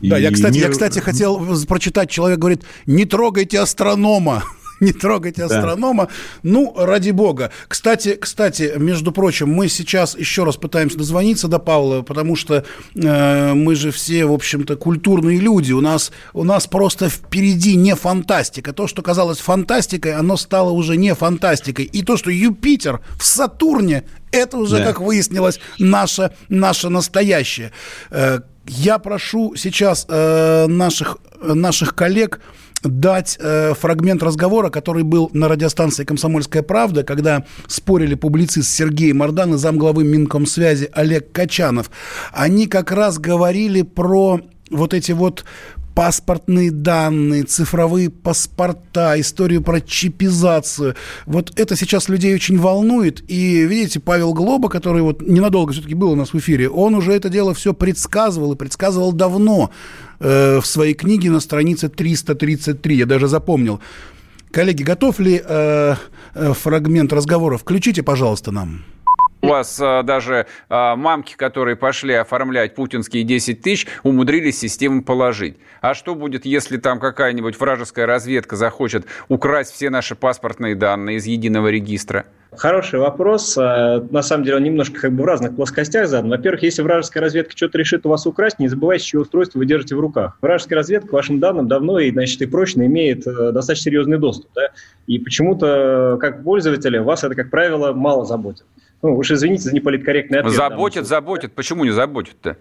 Да, 0.00 0.16
я 0.16 0.30
кстати, 0.30 0.54
мир... 0.54 0.66
я, 0.66 0.70
кстати, 0.70 1.00
хотел 1.00 1.40
прочитать, 1.66 2.10
человек 2.10 2.38
говорит, 2.38 2.62
не 2.86 3.04
трогайте 3.04 3.58
астронома. 3.60 4.44
не 4.80 4.92
трогайте 4.92 5.44
астронома. 5.44 6.06
Да. 6.06 6.10
Ну, 6.42 6.74
ради 6.76 7.10
бога. 7.10 7.50
Кстати, 7.68 8.14
кстати, 8.14 8.74
между 8.76 9.12
прочим, 9.12 9.48
мы 9.48 9.68
сейчас 9.68 10.16
еще 10.16 10.44
раз 10.44 10.56
пытаемся 10.56 10.98
дозвониться 10.98 11.48
до 11.48 11.58
Павла, 11.58 12.02
потому 12.02 12.36
что 12.36 12.64
э, 12.94 13.54
мы 13.54 13.74
же 13.74 13.90
все, 13.90 14.24
в 14.26 14.32
общем-то, 14.32 14.76
культурные 14.76 15.38
люди. 15.38 15.72
У 15.72 15.80
нас, 15.80 16.12
у 16.32 16.44
нас 16.44 16.66
просто 16.66 17.08
впереди 17.08 17.76
не 17.76 17.94
фантастика. 17.94 18.72
То, 18.72 18.86
что 18.86 19.02
казалось 19.02 19.38
фантастикой, 19.38 20.14
оно 20.14 20.36
стало 20.36 20.70
уже 20.70 20.96
не 20.96 21.14
фантастикой. 21.14 21.84
И 21.86 22.02
то, 22.02 22.16
что 22.16 22.30
Юпитер 22.30 23.00
в 23.18 23.24
Сатурне, 23.24 24.04
это 24.30 24.58
уже, 24.58 24.78
да. 24.78 24.84
как 24.84 25.00
выяснилось, 25.00 25.60
наше, 25.78 26.32
наше 26.48 26.88
настоящее. 26.88 27.72
Э, 28.10 28.40
я 28.66 28.98
прошу 28.98 29.54
сейчас 29.56 30.06
э, 30.08 30.66
наших, 30.66 31.16
наших 31.40 31.94
коллег 31.94 32.40
дать 32.82 33.36
э, 33.40 33.74
фрагмент 33.74 34.22
разговора, 34.22 34.70
который 34.70 35.02
был 35.02 35.30
на 35.32 35.48
радиостанции 35.48 36.04
«Комсомольская 36.04 36.62
правда», 36.62 37.02
когда 37.02 37.44
спорили 37.66 38.14
публицист 38.14 38.70
Сергей 38.70 39.12
Мордан 39.12 39.54
и 39.54 39.58
замглавы 39.58 40.04
Минкомсвязи 40.04 40.90
Олег 40.92 41.32
Качанов. 41.32 41.90
Они 42.32 42.66
как 42.66 42.92
раз 42.92 43.18
говорили 43.18 43.82
про 43.82 44.40
вот 44.70 44.94
эти 44.94 45.12
вот 45.12 45.44
паспортные 45.98 46.70
данные, 46.70 47.42
цифровые 47.42 48.08
паспорта, 48.08 49.20
историю 49.20 49.62
про 49.62 49.80
чипизацию. 49.80 50.94
Вот 51.26 51.58
это 51.58 51.74
сейчас 51.74 52.08
людей 52.08 52.32
очень 52.36 52.56
волнует. 52.56 53.28
И, 53.28 53.64
видите, 53.64 53.98
Павел 53.98 54.32
Глоба, 54.32 54.68
который 54.68 55.02
вот 55.02 55.22
ненадолго 55.22 55.72
все-таки 55.72 55.94
был 55.94 56.12
у 56.12 56.14
нас 56.14 56.32
в 56.32 56.38
эфире, 56.38 56.70
он 56.70 56.94
уже 56.94 57.14
это 57.14 57.28
дело 57.28 57.52
все 57.52 57.74
предсказывал 57.74 58.52
и 58.52 58.56
предсказывал 58.56 59.10
давно 59.10 59.72
э, 60.20 60.60
в 60.60 60.66
своей 60.66 60.94
книге 60.94 61.32
на 61.32 61.40
странице 61.40 61.88
333. 61.88 62.96
Я 62.96 63.06
даже 63.06 63.26
запомнил. 63.26 63.80
Коллеги, 64.52 64.84
готов 64.84 65.18
ли 65.18 65.42
э, 65.44 65.96
э, 66.34 66.52
фрагмент 66.52 67.12
разговора? 67.12 67.58
Включите, 67.58 68.04
пожалуйста, 68.04 68.52
нам. 68.52 68.84
У 69.40 69.46
вас 69.46 69.78
а, 69.80 70.02
даже 70.02 70.46
а, 70.68 70.96
мамки, 70.96 71.36
которые 71.36 71.76
пошли 71.76 72.14
оформлять 72.14 72.74
путинские 72.74 73.22
10 73.22 73.60
тысяч, 73.60 73.86
умудрились 74.02 74.58
систему 74.58 75.02
положить. 75.04 75.56
А 75.80 75.94
что 75.94 76.14
будет, 76.14 76.44
если 76.44 76.76
там 76.76 76.98
какая-нибудь 76.98 77.58
вражеская 77.58 78.06
разведка 78.06 78.56
захочет 78.56 79.06
украсть 79.28 79.72
все 79.72 79.90
наши 79.90 80.16
паспортные 80.16 80.74
данные 80.74 81.18
из 81.18 81.26
единого 81.26 81.68
регистра? 81.68 82.26
Хороший 82.56 82.98
вопрос. 82.98 83.56
А, 83.56 84.04
на 84.10 84.22
самом 84.22 84.44
деле 84.44 84.56
он 84.56 84.64
немножко 84.64 85.00
как 85.00 85.12
бы 85.12 85.22
в 85.22 85.26
разных 85.26 85.54
плоскостях 85.54 86.08
задан. 86.08 86.30
Во-первых, 86.30 86.64
если 86.64 86.82
вражеская 86.82 87.22
разведка 87.22 87.56
что-то 87.56 87.78
решит 87.78 88.06
у 88.06 88.08
вас 88.08 88.26
украсть, 88.26 88.58
не 88.58 88.66
забывайте, 88.66 89.04
чье 89.04 89.20
устройство 89.20 89.60
вы 89.60 89.66
держите 89.66 89.94
в 89.94 90.00
руках. 90.00 90.36
Вражеская 90.40 90.78
разведка 90.78 91.08
к 91.10 91.12
вашим 91.12 91.38
данным 91.38 91.68
давно 91.68 92.00
и, 92.00 92.10
значит, 92.10 92.42
и 92.42 92.46
прочно 92.46 92.84
имеет 92.86 93.26
э, 93.26 93.52
достаточно 93.52 93.84
серьезный 93.84 94.18
доступ. 94.18 94.50
Да? 94.54 94.70
И 95.06 95.18
почему-то, 95.18 96.18
как 96.20 96.42
пользователя, 96.42 97.02
вас 97.02 97.22
это, 97.22 97.34
как 97.34 97.50
правило, 97.50 97.92
мало 97.92 98.24
заботит. 98.24 98.64
Ну, 99.02 99.16
уж 99.16 99.30
извините 99.30 99.64
за 99.64 99.74
неполиткорректный 99.74 100.40
ответ. 100.40 100.54
Заботит, 100.54 101.06
заботит. 101.06 101.52
Почему 101.52 101.84
не 101.84 101.90
заботит-то? 101.90 102.56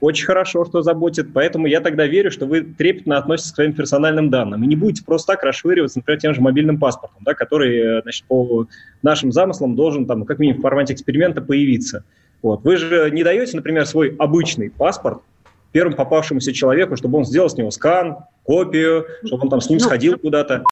Очень 0.00 0.26
хорошо, 0.26 0.64
что 0.64 0.82
заботит. 0.82 1.28
Поэтому 1.32 1.66
я 1.66 1.80
тогда 1.80 2.06
верю, 2.06 2.30
что 2.30 2.46
вы 2.46 2.62
трепетно 2.62 3.18
относитесь 3.18 3.52
к 3.52 3.54
своим 3.56 3.72
персональным 3.72 4.30
данным. 4.30 4.62
И 4.64 4.66
не 4.66 4.76
будете 4.76 5.04
просто 5.04 5.34
так 5.34 5.44
расшвыриваться, 5.44 5.98
например, 5.98 6.20
тем 6.20 6.34
же 6.34 6.40
мобильным 6.40 6.78
паспортом, 6.78 7.22
да, 7.24 7.34
который, 7.34 8.02
значит, 8.02 8.24
по 8.26 8.66
нашим 9.02 9.32
замыслам 9.32 9.76
должен 9.76 10.06
там, 10.06 10.24
как 10.24 10.38
минимум 10.38 10.60
в 10.60 10.62
формате 10.62 10.94
эксперимента 10.94 11.40
появиться. 11.40 12.04
Вот. 12.42 12.64
Вы 12.64 12.76
же 12.76 13.10
не 13.10 13.24
даете, 13.24 13.56
например, 13.56 13.86
свой 13.86 14.14
обычный 14.18 14.70
паспорт 14.70 15.22
первому 15.74 15.96
попавшемуся 15.96 16.52
человеку, 16.52 16.96
чтобы 16.96 17.18
он 17.18 17.24
сделал 17.24 17.50
с 17.50 17.56
него 17.56 17.70
скан, 17.70 18.18
копию, 18.44 19.06
чтобы 19.24 19.42
он 19.42 19.50
там 19.50 19.60
с 19.60 19.68
ним 19.68 19.80
ну, 19.80 19.84
сходил 19.84 20.18
куда-то. 20.18 20.62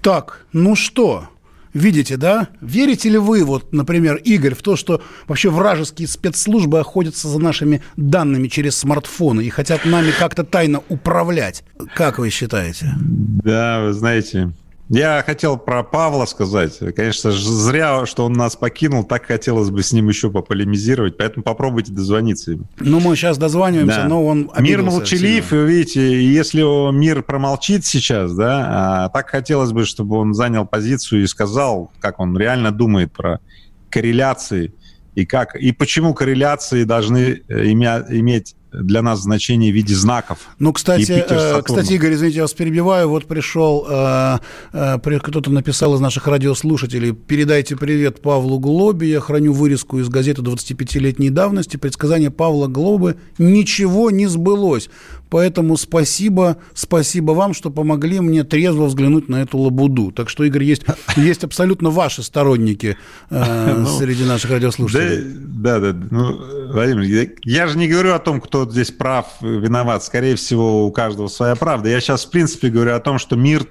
Так, 0.00 0.46
ну 0.52 0.74
что, 0.74 1.28
видите, 1.74 2.16
да? 2.16 2.48
Верите 2.60 3.10
ли 3.10 3.18
вы, 3.18 3.44
вот, 3.44 3.72
например, 3.72 4.16
Игорь, 4.16 4.54
в 4.54 4.62
то, 4.62 4.76
что 4.76 5.02
вообще 5.26 5.50
вражеские 5.50 6.08
спецслужбы 6.08 6.80
охотятся 6.80 7.28
за 7.28 7.38
нашими 7.38 7.82
данными 7.96 8.48
через 8.48 8.76
смартфоны 8.76 9.42
и 9.42 9.50
хотят 9.50 9.84
нами 9.84 10.10
как-то 10.18 10.44
тайно 10.44 10.82
управлять? 10.88 11.64
Как 11.94 12.18
вы 12.18 12.30
считаете? 12.30 12.94
Да, 12.96 13.82
вы 13.82 13.92
знаете, 13.92 14.52
я 14.88 15.22
хотел 15.24 15.56
про 15.56 15.82
Павла 15.82 16.26
сказать. 16.26 16.78
Конечно, 16.94 17.32
зря, 17.32 18.04
что 18.06 18.26
он 18.26 18.34
нас 18.34 18.54
покинул. 18.56 19.04
Так 19.04 19.26
хотелось 19.26 19.70
бы 19.70 19.82
с 19.82 19.92
ним 19.92 20.08
еще 20.08 20.30
пополемизировать. 20.30 21.16
Поэтому 21.16 21.42
попробуйте 21.42 21.92
дозвониться 21.92 22.52
ему. 22.52 22.64
Ну, 22.78 23.00
мы 23.00 23.16
сейчас 23.16 23.38
дозваниваемся, 23.38 24.02
да. 24.02 24.08
но 24.08 24.24
он 24.24 24.50
Мир 24.58 24.82
молчалив, 24.82 25.52
и 25.52 25.56
видите, 25.56 26.24
если 26.24 26.62
мир 26.92 27.22
промолчит 27.22 27.84
сейчас, 27.86 28.34
да, 28.34 29.04
а 29.04 29.08
так 29.08 29.30
хотелось 29.30 29.72
бы, 29.72 29.84
чтобы 29.84 30.16
он 30.16 30.34
занял 30.34 30.66
позицию 30.66 31.22
и 31.22 31.26
сказал, 31.26 31.90
как 32.00 32.20
он 32.20 32.36
реально 32.36 32.70
думает 32.70 33.12
про 33.12 33.40
корреляции 33.88 34.72
и 35.14 35.24
как 35.24 35.54
и 35.54 35.72
почему 35.72 36.14
корреляции 36.14 36.84
должны 36.84 37.42
э, 37.48 37.66
иметь 37.66 38.56
для 38.82 39.02
нас 39.02 39.20
значение 39.20 39.72
в 39.72 39.74
виде 39.74 39.94
знаков. 39.94 40.38
Ну, 40.58 40.72
кстати, 40.72 41.24
э, 41.28 41.62
кстати, 41.62 41.92
Игорь, 41.92 42.14
извините, 42.14 42.38
я 42.38 42.42
вас 42.42 42.52
перебиваю. 42.52 43.08
Вот 43.08 43.26
пришел, 43.26 43.86
э, 43.88 44.38
э, 44.72 44.98
кто-то 44.98 45.50
написал 45.50 45.94
из 45.94 46.00
наших 46.00 46.26
радиослушателей, 46.26 47.12
передайте 47.12 47.76
привет 47.76 48.20
Павлу 48.20 48.58
Глобе, 48.58 49.08
я 49.08 49.20
храню 49.20 49.52
вырезку 49.52 49.98
из 49.98 50.08
газеты 50.08 50.42
25-летней 50.42 51.30
давности, 51.30 51.76
предсказание 51.76 52.30
Павла 52.30 52.66
Глобы 52.66 53.16
ничего 53.38 54.10
не 54.10 54.26
сбылось. 54.26 54.88
Поэтому 55.34 55.76
спасибо, 55.76 56.58
спасибо 56.74 57.32
вам, 57.32 57.54
что 57.54 57.70
помогли 57.70 58.20
мне 58.20 58.44
трезво 58.44 58.84
взглянуть 58.84 59.28
на 59.28 59.42
эту 59.42 59.58
лабуду. 59.58 60.12
Так 60.12 60.28
что, 60.28 60.44
Игорь, 60.44 60.62
есть, 60.62 60.84
есть 61.16 61.42
абсолютно 61.42 61.90
ваши 61.90 62.22
сторонники 62.22 62.96
э, 63.30 63.74
ну, 63.76 63.86
среди 63.86 64.24
наших 64.24 64.52
радиослушателей. 64.52 65.24
Да, 65.24 65.80
да, 65.80 65.90
да. 65.90 66.06
Ну, 66.10 66.72
Владимир, 66.72 67.30
я 67.42 67.66
же 67.66 67.78
не 67.78 67.88
говорю 67.88 68.14
о 68.14 68.20
том, 68.20 68.40
кто 68.40 68.63
здесь 68.72 68.90
прав, 68.90 69.26
виноват. 69.40 70.04
Скорее 70.04 70.36
всего, 70.36 70.86
у 70.86 70.92
каждого 70.92 71.28
своя 71.28 71.54
правда. 71.56 71.88
Я 71.88 72.00
сейчас, 72.00 72.24
в 72.24 72.30
принципе, 72.30 72.68
говорю 72.68 72.94
о 72.94 73.00
том, 73.00 73.18
что 73.18 73.36
мир 73.36 73.66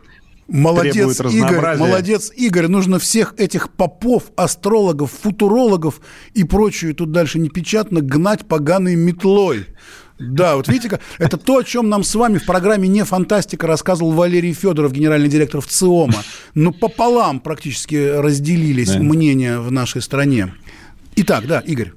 Молодец, 0.47 1.21
Игорь, 1.21 1.77
молодец, 1.77 2.31
Игорь. 2.35 2.67
Нужно 2.67 2.99
всех 2.99 3.33
этих 3.37 3.71
попов, 3.71 4.23
астрологов, 4.35 5.11
футурологов 5.11 6.01
и 6.33 6.43
прочую 6.43 6.93
тут 6.95 7.11
дальше 7.11 7.39
непечатно 7.39 8.01
гнать 8.01 8.45
поганой 8.45 8.95
метлой. 8.95 9.67
Да, 10.19 10.55
вот 10.55 10.67
видите, 10.67 10.99
это 11.17 11.37
то, 11.37 11.57
о 11.57 11.63
чем 11.63 11.89
нам 11.89 12.03
с 12.03 12.13
вами 12.13 12.37
в 12.37 12.45
программе 12.45 12.87
«Не 12.87 13.03
фантастика» 13.03 13.67
рассказывал 13.67 14.11
Валерий 14.11 14.53
Федоров, 14.53 14.91
генеральный 14.91 15.27
директор 15.27 15.59
в 15.59 15.67
ЦИОМа. 15.67 16.23
Ну, 16.53 16.71
пополам 16.71 17.39
практически 17.39 17.95
разделились 17.95 18.91
да. 18.91 18.99
мнения 18.99 19.59
в 19.59 19.71
нашей 19.71 20.01
стране. 20.01 20.53
Итак, 21.15 21.47
да, 21.47 21.59
Игорь. 21.61 21.93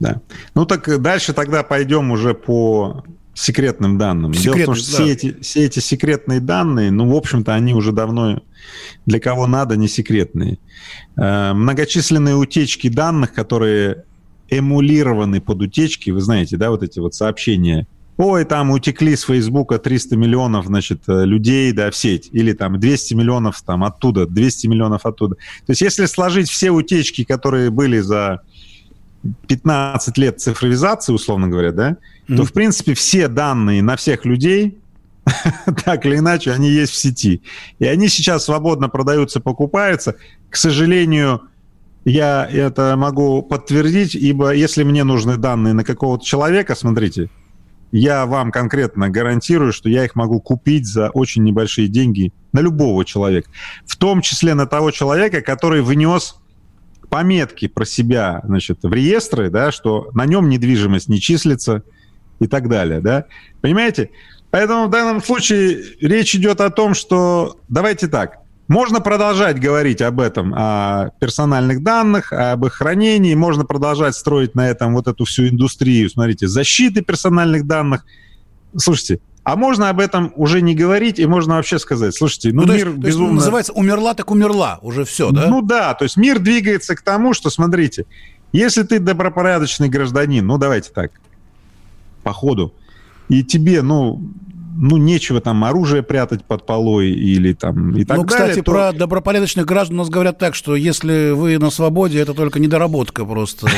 Да. 0.00 0.20
Ну 0.54 0.64
так 0.64 1.00
дальше 1.00 1.32
тогда 1.32 1.62
пойдем 1.62 2.10
уже 2.10 2.34
по 2.34 3.04
секретным 3.38 3.98
данным. 3.98 4.34
Секретный, 4.34 4.58
Дело 4.58 4.62
в 4.62 4.66
том, 4.66 4.74
что 4.74 4.90
да. 4.90 5.04
все, 5.04 5.12
эти, 5.12 5.40
все 5.40 5.64
эти 5.64 5.78
секретные 5.78 6.40
данные, 6.40 6.90
ну, 6.90 7.08
в 7.08 7.14
общем-то, 7.14 7.54
они 7.54 7.72
уже 7.72 7.92
давно 7.92 8.42
для 9.06 9.20
кого 9.20 9.46
надо 9.46 9.76
не 9.76 9.86
секретные. 9.86 10.58
Э, 11.16 11.52
многочисленные 11.52 12.34
утечки 12.34 12.88
данных, 12.88 13.32
которые 13.32 14.04
эмулированы 14.50 15.40
под 15.40 15.62
утечки, 15.62 16.10
вы 16.10 16.20
знаете, 16.20 16.56
да, 16.56 16.70
вот 16.70 16.82
эти 16.82 16.98
вот 16.98 17.14
сообщения. 17.14 17.86
Ой, 18.16 18.44
там 18.44 18.72
утекли 18.72 19.14
с 19.14 19.22
Фейсбука 19.22 19.78
300 19.78 20.16
миллионов, 20.16 20.66
значит, 20.66 21.02
э, 21.06 21.24
людей, 21.24 21.70
да, 21.70 21.92
в 21.92 21.96
сеть. 21.96 22.28
Или 22.32 22.52
там 22.52 22.80
200 22.80 23.14
миллионов 23.14 23.62
там 23.62 23.84
оттуда, 23.84 24.26
200 24.26 24.66
миллионов 24.66 25.06
оттуда. 25.06 25.36
То 25.36 25.70
есть 25.70 25.82
если 25.82 26.06
сложить 26.06 26.50
все 26.50 26.72
утечки, 26.72 27.22
которые 27.22 27.70
были 27.70 28.00
за 28.00 28.40
15 29.46 30.18
лет 30.18 30.40
цифровизации, 30.40 31.12
условно 31.12 31.48
говоря, 31.48 31.72
да, 31.72 31.90
mm-hmm. 31.90 32.36
то, 32.36 32.44
в 32.44 32.52
принципе, 32.52 32.94
все 32.94 33.28
данные 33.28 33.82
на 33.82 33.96
всех 33.96 34.24
людей, 34.24 34.78
так 35.84 36.06
или 36.06 36.16
иначе, 36.16 36.52
они 36.52 36.70
есть 36.70 36.92
в 36.92 36.96
сети. 36.96 37.42
И 37.78 37.86
они 37.86 38.08
сейчас 38.08 38.44
свободно 38.44 38.88
продаются, 38.88 39.40
покупаются. 39.40 40.16
К 40.50 40.56
сожалению, 40.56 41.42
я 42.04 42.48
это 42.50 42.96
могу 42.96 43.42
подтвердить, 43.42 44.14
ибо 44.14 44.52
если 44.52 44.82
мне 44.82 45.04
нужны 45.04 45.36
данные 45.36 45.74
на 45.74 45.84
какого-то 45.84 46.24
человека, 46.24 46.74
смотрите, 46.74 47.28
я 47.92 48.26
вам 48.26 48.50
конкретно 48.50 49.08
гарантирую, 49.08 49.72
что 49.72 49.88
я 49.88 50.04
их 50.04 50.14
могу 50.14 50.40
купить 50.40 50.86
за 50.86 51.08
очень 51.10 51.42
небольшие 51.42 51.88
деньги 51.88 52.32
на 52.52 52.60
любого 52.60 53.04
человека. 53.04 53.50
В 53.86 53.96
том 53.96 54.20
числе 54.20 54.54
на 54.54 54.66
того 54.66 54.90
человека, 54.90 55.40
который 55.40 55.82
внес 55.82 56.37
пометки 57.08 57.68
про 57.68 57.84
себя 57.84 58.40
значит, 58.44 58.80
в 58.82 58.92
реестры, 58.92 59.50
да, 59.50 59.72
что 59.72 60.10
на 60.14 60.26
нем 60.26 60.48
недвижимость 60.48 61.08
не 61.08 61.20
числится 61.20 61.82
и 62.40 62.46
так 62.46 62.68
далее. 62.68 63.00
Да? 63.00 63.24
Понимаете? 63.60 64.10
Поэтому 64.50 64.86
в 64.86 64.90
данном 64.90 65.22
случае 65.22 65.82
речь 66.00 66.34
идет 66.34 66.60
о 66.60 66.70
том, 66.70 66.94
что 66.94 67.58
давайте 67.68 68.08
так. 68.08 68.38
Можно 68.66 69.00
продолжать 69.00 69.58
говорить 69.58 70.02
об 70.02 70.20
этом, 70.20 70.52
о 70.54 71.10
персональных 71.20 71.82
данных, 71.82 72.32
об 72.32 72.66
их 72.66 72.74
хранении, 72.74 73.34
можно 73.34 73.64
продолжать 73.64 74.14
строить 74.14 74.54
на 74.54 74.68
этом 74.68 74.94
вот 74.94 75.08
эту 75.08 75.24
всю 75.24 75.48
индустрию, 75.48 76.10
смотрите, 76.10 76.48
защиты 76.48 77.00
персональных 77.00 77.66
данных. 77.66 78.04
Слушайте, 78.76 79.20
А 79.48 79.56
можно 79.56 79.88
об 79.88 79.98
этом 79.98 80.30
уже 80.36 80.60
не 80.60 80.74
говорить, 80.74 81.18
и 81.18 81.24
можно 81.24 81.54
вообще 81.54 81.78
сказать, 81.78 82.14
слушайте, 82.14 82.52
ну, 82.52 82.66
ну 82.66 82.74
мир 82.74 82.88
есть, 82.88 82.98
безумно... 82.98 83.36
называется 83.36 83.72
«умерла, 83.72 84.12
так 84.12 84.30
умерла», 84.30 84.78
уже 84.82 85.06
все, 85.06 85.30
да? 85.30 85.48
Ну 85.48 85.62
да, 85.62 85.94
то 85.94 86.02
есть 86.02 86.18
мир 86.18 86.38
двигается 86.38 86.94
к 86.94 87.00
тому, 87.00 87.32
что, 87.32 87.48
смотрите, 87.48 88.04
если 88.52 88.82
ты 88.82 88.98
добропорядочный 88.98 89.88
гражданин, 89.88 90.46
ну 90.46 90.58
давайте 90.58 90.90
так, 90.92 91.12
по 92.24 92.34
ходу, 92.34 92.74
и 93.30 93.42
тебе, 93.42 93.80
ну, 93.80 94.20
ну, 94.80 94.96
нечего 94.96 95.40
там 95.40 95.64
оружие 95.64 96.02
прятать 96.02 96.44
под 96.44 96.64
полой 96.64 97.10
или 97.10 97.52
там 97.52 97.96
и 97.96 98.04
так 98.04 98.16
ну, 98.16 98.24
далее. 98.24 98.38
Ну, 98.44 98.48
кстати, 98.48 98.64
то... 98.64 98.72
про 98.72 98.92
добропорядочных 98.92 99.66
граждан 99.66 99.96
у 99.96 99.98
нас 100.02 100.08
говорят 100.08 100.38
так, 100.38 100.54
что 100.54 100.76
если 100.76 101.32
вы 101.32 101.58
на 101.58 101.70
свободе, 101.70 102.20
это 102.20 102.32
только 102.32 102.60
недоработка 102.60 103.24
просто. 103.24 103.68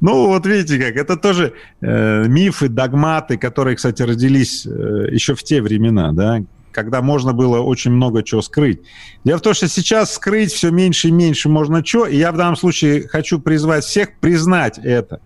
Ну, 0.00 0.26
вот 0.26 0.44
видите 0.44 0.78
как, 0.78 0.96
это 0.96 1.16
тоже 1.16 1.54
э, 1.80 2.26
мифы, 2.26 2.68
догматы, 2.68 3.38
которые, 3.38 3.76
кстати, 3.76 4.02
родились 4.02 4.66
э, 4.66 5.08
еще 5.12 5.34
в 5.34 5.42
те 5.42 5.62
времена, 5.62 6.12
да, 6.12 6.42
когда 6.72 7.00
можно 7.00 7.32
было 7.32 7.60
очень 7.60 7.92
много 7.92 8.22
чего 8.22 8.42
скрыть. 8.42 8.82
Дело 9.24 9.38
в 9.38 9.42
том, 9.42 9.54
что 9.54 9.66
сейчас 9.68 10.14
скрыть 10.14 10.52
все 10.52 10.70
меньше 10.70 11.08
и 11.08 11.10
меньше 11.12 11.48
можно 11.48 11.82
чего, 11.82 12.06
и 12.06 12.16
я 12.16 12.32
в 12.32 12.36
данном 12.36 12.56
случае 12.56 13.08
хочу 13.08 13.38
призвать 13.38 13.84
всех 13.84 14.18
признать 14.20 14.78
это 14.78 15.20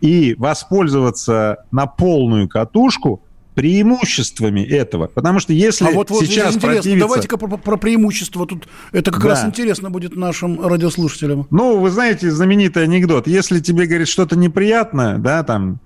и 0.00 0.34
воспользоваться 0.38 1.64
на 1.70 1.86
полную 1.86 2.48
катушку 2.48 3.22
преимуществами 3.54 4.60
этого. 4.60 5.06
Потому 5.06 5.40
что 5.40 5.54
если 5.54 5.86
а 5.86 5.90
вот, 5.90 6.10
вот 6.10 6.26
сейчас 6.26 6.56
противиться... 6.58 6.98
Давайте-ка 6.98 7.38
про, 7.38 7.56
про 7.56 7.76
преимущества. 7.78 8.46
Тут 8.46 8.68
это 8.92 9.10
как 9.10 9.22
да. 9.22 9.30
раз 9.30 9.44
интересно 9.46 9.90
будет 9.90 10.14
нашим 10.14 10.60
радиослушателям. 10.60 11.46
Ну, 11.50 11.78
вы 11.78 11.90
знаете, 11.90 12.30
знаменитый 12.30 12.82
анекдот. 12.82 13.26
Если 13.26 13.60
тебе, 13.60 13.86
говорит, 13.86 14.08
что-то 14.08 14.36
неприятное, 14.36 15.16
да, 15.16 15.42
там, 15.42 15.80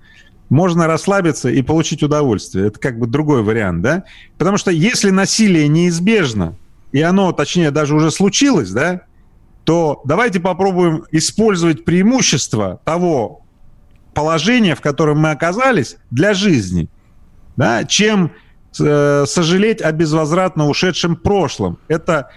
можно 0.49 0.85
расслабиться 0.85 1.49
и 1.49 1.61
получить 1.61 2.03
удовольствие. 2.03 2.67
Это 2.67 2.77
как 2.77 2.99
бы 2.99 3.07
другой 3.07 3.41
вариант, 3.41 3.81
да? 3.81 4.03
Потому 4.37 4.57
что 4.57 4.69
если 4.69 5.09
насилие 5.09 5.69
неизбежно, 5.69 6.55
и 6.91 7.01
оно, 7.01 7.31
точнее, 7.31 7.71
даже 7.71 7.95
уже 7.95 8.11
случилось, 8.11 8.71
да, 8.71 9.03
то 9.63 10.01
давайте 10.03 10.41
попробуем 10.41 11.05
использовать 11.11 11.85
преимущество 11.85 12.81
того 12.83 13.40
положение, 14.13 14.75
в 14.75 14.81
котором 14.81 15.19
мы 15.19 15.31
оказались, 15.31 15.97
для 16.09 16.33
жизни, 16.33 16.89
да, 17.55 17.83
чем 17.83 18.31
э, 18.79 19.25
сожалеть 19.27 19.81
о 19.81 19.91
безвозвратно 19.91 20.67
ушедшем 20.67 21.15
прошлом. 21.15 21.77
Это 21.87 22.29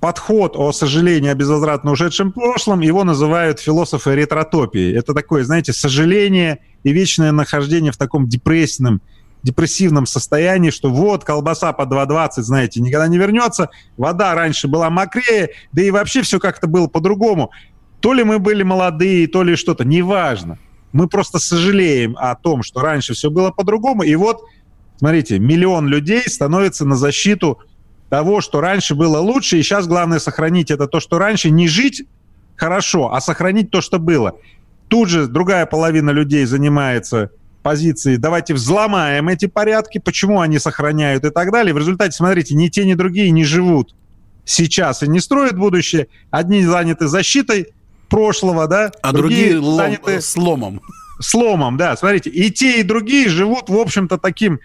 подход 0.00 0.54
о 0.56 0.72
сожалении 0.72 1.30
о 1.30 1.34
безвозвратно 1.34 1.90
ушедшем 1.90 2.32
прошлом, 2.32 2.80
его 2.80 3.04
называют 3.04 3.60
философы 3.60 4.14
ретротопии. 4.14 4.96
Это 4.96 5.14
такое, 5.14 5.44
знаете, 5.44 5.72
сожаление 5.72 6.60
и 6.84 6.92
вечное 6.92 7.32
нахождение 7.32 7.90
в 7.90 7.96
таком 7.96 8.28
депрессивном, 8.28 9.00
депрессивном 9.42 10.06
состоянии, 10.06 10.70
что 10.70 10.90
вот 10.90 11.24
колбаса 11.24 11.72
по 11.72 11.82
2,20, 11.82 12.28
знаете, 12.42 12.80
никогда 12.80 13.08
не 13.08 13.18
вернется, 13.18 13.70
вода 13.96 14.34
раньше 14.34 14.68
была 14.68 14.90
мокрее, 14.90 15.50
да 15.72 15.82
и 15.82 15.90
вообще 15.90 16.22
все 16.22 16.38
как-то 16.38 16.66
было 16.66 16.86
по-другому. 16.86 17.50
То 18.00 18.12
ли 18.12 18.22
мы 18.22 18.38
были 18.38 18.62
молодые, 18.62 19.26
то 19.26 19.42
ли 19.42 19.56
что-то, 19.56 19.84
неважно. 19.84 20.58
Мы 20.92 21.08
просто 21.08 21.38
сожалеем 21.38 22.16
о 22.18 22.34
том, 22.34 22.62
что 22.62 22.80
раньше 22.80 23.14
все 23.14 23.30
было 23.30 23.50
по-другому. 23.50 24.02
И 24.02 24.14
вот, 24.14 24.42
смотрите, 24.98 25.38
миллион 25.38 25.86
людей 25.86 26.22
становится 26.26 26.84
на 26.84 26.96
защиту 26.96 27.58
того, 28.08 28.40
что 28.40 28.60
раньше 28.60 28.94
было 28.94 29.18
лучше. 29.18 29.58
И 29.58 29.62
сейчас 29.62 29.86
главное 29.86 30.18
сохранить 30.18 30.70
это 30.70 30.86
то, 30.86 31.00
что 31.00 31.18
раньше. 31.18 31.50
Не 31.50 31.68
жить 31.68 32.04
хорошо, 32.56 33.12
а 33.12 33.20
сохранить 33.20 33.70
то, 33.70 33.80
что 33.80 33.98
было. 33.98 34.36
Тут 34.88 35.08
же 35.08 35.26
другая 35.26 35.66
половина 35.66 36.10
людей 36.10 36.44
занимается 36.46 37.30
позицией 37.62 38.16
«давайте 38.16 38.54
взломаем 38.54 39.28
эти 39.28 39.46
порядки», 39.46 39.98
почему 39.98 40.40
они 40.40 40.58
сохраняют 40.58 41.24
и 41.24 41.30
так 41.30 41.52
далее. 41.52 41.74
В 41.74 41.78
результате, 41.78 42.12
смотрите, 42.12 42.54
ни 42.54 42.68
те, 42.68 42.86
ни 42.86 42.94
другие 42.94 43.30
не 43.30 43.44
живут 43.44 43.94
сейчас 44.44 45.02
и 45.02 45.08
не 45.08 45.20
строят 45.20 45.58
будущее. 45.58 46.08
Одни 46.30 46.62
заняты 46.62 47.08
защитой 47.08 47.74
прошлого, 48.08 48.66
да, 48.66 48.90
а 49.02 49.12
другие, 49.12 49.52
другие 49.52 49.76
заняты 49.76 50.20
сломом. 50.20 50.80
Сломом, 51.20 51.76
да. 51.76 51.96
Смотрите, 51.96 52.30
и 52.30 52.50
те, 52.50 52.80
и 52.80 52.82
другие 52.82 53.28
живут, 53.28 53.68
в 53.68 53.76
общем-то, 53.76 54.18
таким, 54.18 54.60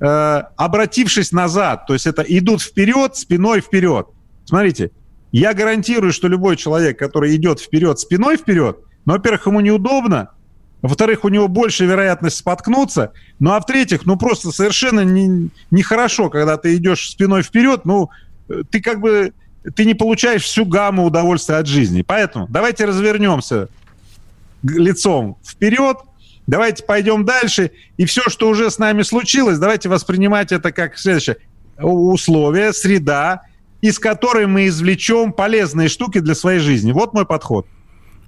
э, 0.00 0.42
обратившись 0.56 1.32
назад. 1.32 1.86
То 1.86 1.92
есть 1.92 2.06
это 2.06 2.22
идут 2.22 2.62
вперед, 2.62 3.16
спиной 3.16 3.60
вперед. 3.60 4.08
Смотрите, 4.44 4.90
я 5.32 5.52
гарантирую, 5.52 6.12
что 6.12 6.28
любой 6.28 6.56
человек, 6.56 6.98
который 6.98 7.36
идет 7.36 7.60
вперед, 7.60 7.98
спиной 7.98 8.36
вперед, 8.36 8.78
ну, 9.04 9.12
во-первых, 9.14 9.46
ему 9.46 9.60
неудобно, 9.60 10.30
во-вторых, 10.80 11.24
у 11.24 11.28
него 11.28 11.48
больше 11.48 11.86
вероятность 11.86 12.36
споткнуться. 12.36 13.12
Ну, 13.40 13.52
а 13.52 13.60
в-третьих, 13.60 14.06
ну, 14.06 14.16
просто 14.16 14.52
совершенно 14.52 15.00
не, 15.00 15.50
нехорошо, 15.70 16.30
когда 16.30 16.56
ты 16.56 16.76
идешь 16.76 17.10
спиной 17.10 17.42
вперед, 17.42 17.84
ну, 17.84 18.10
э, 18.48 18.62
ты 18.70 18.80
как 18.80 19.00
бы 19.00 19.32
ты 19.74 19.84
не 19.84 19.94
получаешь 19.94 20.42
всю 20.42 20.64
гамму 20.64 21.04
удовольствия 21.04 21.56
от 21.56 21.66
жизни. 21.66 22.02
Поэтому 22.02 22.46
давайте 22.48 22.84
развернемся 22.84 23.68
лицом 24.62 25.36
вперед, 25.44 25.98
давайте 26.46 26.84
пойдем 26.84 27.24
дальше, 27.24 27.70
и 27.96 28.04
все, 28.04 28.22
что 28.28 28.48
уже 28.48 28.70
с 28.70 28.78
нами 28.78 29.02
случилось, 29.02 29.58
давайте 29.58 29.88
воспринимать 29.88 30.52
это 30.52 30.72
как 30.72 30.98
следующее. 30.98 31.36
Условия, 31.80 32.72
среда, 32.72 33.42
из 33.80 33.98
которой 33.98 34.46
мы 34.46 34.66
извлечем 34.66 35.32
полезные 35.32 35.88
штуки 35.88 36.18
для 36.18 36.34
своей 36.34 36.58
жизни. 36.58 36.90
Вот 36.92 37.12
мой 37.14 37.24
подход. 37.24 37.66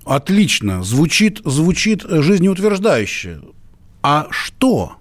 Отлично. 0.04 0.82
Звучит, 0.82 1.40
звучит 1.44 2.02
жизнеутверждающе. 2.02 3.40
А 4.02 4.28
что? 4.30 4.99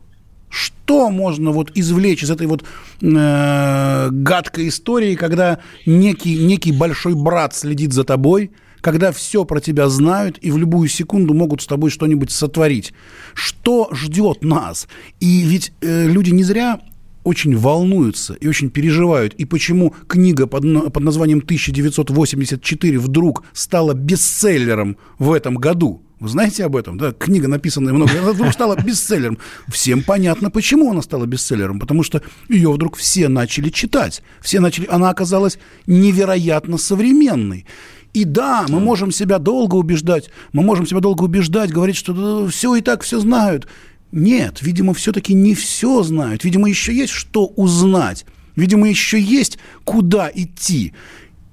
Что 0.50 1.10
можно 1.10 1.52
вот 1.52 1.72
извлечь 1.76 2.24
из 2.24 2.32
этой 2.32 2.48
вот 2.48 2.64
э, 3.02 4.10
гадкой 4.12 4.68
истории, 4.70 5.16
когда 5.16 5.60
некий, 5.86 6.38
некий 6.40 6.72
большой 6.72 7.14
брат 7.14 7.56
следит 7.56 7.94
за 7.94 8.04
тобой, 8.04 8.52
когда 8.82 9.12
все 9.12 9.46
про 9.46 9.60
тебя 9.60 9.90
знают 9.90 10.38
и 10.42 10.52
в 10.52 10.58
любую 10.58 10.88
секунду 10.90 11.34
могут 11.34 11.62
с 11.62 11.68
тобой 11.68 11.92
что-нибудь 11.92 12.32
сотворить. 12.32 12.94
Что 13.34 13.90
ждет 13.92 14.44
нас? 14.44 14.88
И 15.20 15.42
ведь 15.42 15.74
э, 15.82 16.08
люди 16.08 16.32
не 16.32 16.44
зря 16.44 16.80
очень 17.30 17.56
волнуются 17.56 18.34
и 18.34 18.48
очень 18.48 18.72
переживают. 18.72 19.36
И 19.36 19.46
почему 19.46 19.94
книга 20.08 20.48
под, 20.48 20.64
под 20.92 21.04
названием 21.04 21.40
«1984» 21.40 22.98
вдруг 22.98 23.44
стала 23.54 23.94
бестселлером 23.94 24.98
в 25.20 25.32
этом 25.32 25.56
году? 25.56 26.02
Вы 26.20 26.28
знаете 26.28 26.66
об 26.66 26.76
этом? 26.76 26.98
Да, 26.98 27.14
книга, 27.14 27.48
написанная 27.48 27.94
много 27.94 28.12
лет, 28.14 28.24
вдруг 28.24 28.52
стала 28.52 28.76
бестселлером. 28.76 29.38
Всем 29.68 30.02
понятно, 30.02 30.50
почему 30.50 30.90
она 30.92 31.04
стала 31.04 31.28
бестселлером. 31.28 31.80
Потому 31.80 32.02
что 32.02 32.24
ее 32.50 32.72
вдруг 32.72 32.98
все 32.98 33.30
начали 33.30 33.70
читать. 33.70 34.24
Все 34.42 34.60
начали... 34.60 34.88
Она 34.90 35.12
оказалась 35.12 35.60
невероятно 35.86 36.80
современной. 36.80 37.68
И 38.14 38.26
да, 38.26 38.66
мы 38.68 38.80
можем 38.80 39.12
себя 39.12 39.38
долго 39.38 39.76
убеждать, 39.76 40.32
мы 40.52 40.64
можем 40.64 40.88
себя 40.88 41.00
долго 41.00 41.24
убеждать, 41.24 41.72
говорить, 41.72 41.96
что 41.96 42.48
все 42.48 42.76
и 42.76 42.82
так 42.82 43.04
все 43.04 43.20
знают. 43.20 43.68
Нет, 44.12 44.62
видимо, 44.62 44.94
все-таки 44.94 45.34
не 45.34 45.54
все 45.54 46.04
знают. 46.04 46.44
Видимо, 46.44 46.68
еще 46.68 46.94
есть 46.94 47.14
что 47.14 47.46
узнать. 47.46 48.26
Видимо, 48.56 48.90
еще 48.90 49.20
есть 49.22 49.60
куда 49.84 50.32
идти. 50.34 50.94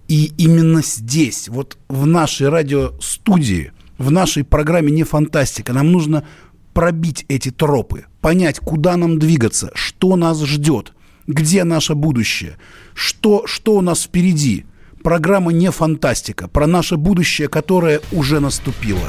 И 0.09 0.33
именно 0.39 0.83
здесь, 0.83 1.49
вот 1.49 1.77
в 1.89 2.07
нашей 2.07 2.49
радиостудии, 2.49 3.73
в 3.99 4.11
нашей 4.11 4.45
программе 4.45 4.91
«Не 4.91 5.05
фантастика». 5.05 5.73
Нам 5.73 5.91
нужно 5.93 6.25
пробить 6.73 7.25
эти 7.29 7.51
тропы, 7.51 8.05
понять, 8.21 8.59
куда 8.61 8.97
нам 8.97 9.19
двигаться, 9.19 9.71
что 9.75 10.17
нас 10.17 10.43
ждет, 10.43 10.93
где 11.27 11.65
наше 11.65 11.95
будущее, 11.95 12.57
что, 12.95 13.47
что 13.47 13.77
у 13.77 13.81
нас 13.81 14.03
впереди. 14.05 14.67
Программа 15.03 15.53
«Не 15.53 15.71
фантастика» 15.71 16.49
про 16.49 16.67
наше 16.67 16.97
будущее, 16.97 17.49
которое 17.49 18.01
уже 18.13 18.41
наступило. 18.41 19.09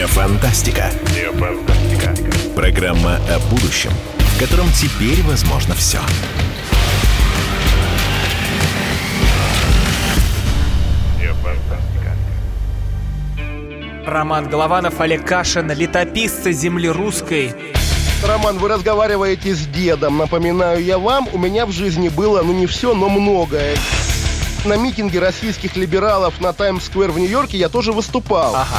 Не 0.00 0.06
фантастика. 0.06 0.90
Не 1.14 1.30
фантастика. 1.38 2.14
Программа 2.56 3.16
о 3.16 3.38
будущем, 3.50 3.90
в 4.16 4.40
котором 4.40 4.66
теперь 4.72 5.22
возможно 5.24 5.74
все. 5.74 5.98
Роман 14.06 14.48
Голованов, 14.48 14.98
Олег 15.02 15.26
Кашин, 15.26 15.70
летописцы 15.70 16.52
земли 16.52 16.88
русской. 16.88 17.54
Роман, 18.26 18.56
вы 18.56 18.68
разговариваете 18.68 19.54
с 19.54 19.66
дедом. 19.66 20.16
Напоминаю 20.16 20.82
я 20.82 20.98
вам, 20.98 21.28
у 21.30 21.36
меня 21.36 21.66
в 21.66 21.72
жизни 21.72 22.08
было, 22.08 22.40
ну 22.40 22.54
не 22.54 22.64
все, 22.64 22.94
но 22.94 23.10
многое. 23.10 23.76
На 24.64 24.78
митинге 24.78 25.18
российских 25.18 25.76
либералов 25.76 26.40
на 26.40 26.54
Таймс-сквер 26.54 27.10
в 27.10 27.18
Нью-Йорке 27.18 27.58
я 27.58 27.68
тоже 27.68 27.92
выступал. 27.92 28.54
Ага. 28.54 28.78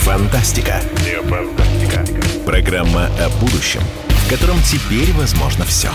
Не 0.00 0.04
фантастика. 0.04 0.80
Не 1.04 1.20
фантастика. 1.28 2.02
Программа 2.46 3.10
о 3.18 3.28
будущем, 3.38 3.82
в 4.08 4.30
котором 4.30 4.56
теперь 4.62 5.12
возможно 5.12 5.66
все. 5.66 5.90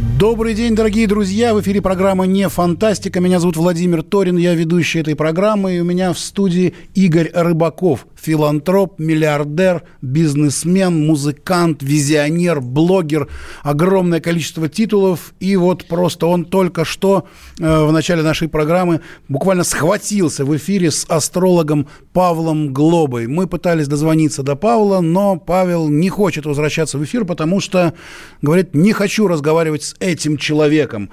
Добрый 0.00 0.54
день, 0.54 0.74
дорогие 0.74 1.06
друзья. 1.06 1.52
В 1.52 1.60
эфире 1.60 1.82
программа 1.82 2.24
«Не 2.24 2.48
фантастика». 2.48 3.20
Меня 3.20 3.38
зовут 3.38 3.58
Владимир 3.58 4.02
Торин, 4.02 4.38
я 4.38 4.54
ведущий 4.54 5.00
этой 5.00 5.14
программы. 5.14 5.76
И 5.76 5.80
у 5.80 5.84
меня 5.84 6.14
в 6.14 6.18
студии 6.18 6.74
Игорь 6.94 7.30
Рыбаков, 7.34 8.06
филантроп, 8.14 8.98
миллиардер, 8.98 9.82
бизнесмен, 10.00 11.06
музыкант, 11.06 11.82
визионер, 11.82 12.62
блогер. 12.62 13.28
Огромное 13.62 14.20
количество 14.20 14.70
титулов. 14.70 15.34
И 15.38 15.56
вот 15.56 15.84
просто 15.84 16.26
он 16.26 16.46
только 16.46 16.86
что 16.86 17.26
э, 17.58 17.84
в 17.84 17.92
начале 17.92 18.22
нашей 18.22 18.48
программы 18.48 19.02
буквально 19.28 19.64
схватился 19.64 20.46
в 20.46 20.56
эфире 20.56 20.90
с 20.90 21.04
астрологом 21.08 21.88
Павлом 22.14 22.72
Глобой. 22.72 23.26
Мы 23.26 23.46
пытались 23.46 23.88
дозвониться 23.88 24.42
до 24.42 24.56
Павла, 24.56 25.00
но 25.00 25.36
Павел 25.36 25.88
не 25.88 26.08
хочет 26.08 26.46
возвращаться 26.46 26.96
в 26.96 27.04
эфир, 27.04 27.26
потому 27.26 27.60
что, 27.60 27.92
говорит, 28.40 28.74
не 28.74 28.92
хочу 28.92 29.26
разговаривать 29.26 29.82
с 29.82 29.89
этим 29.98 30.36
человеком, 30.36 31.10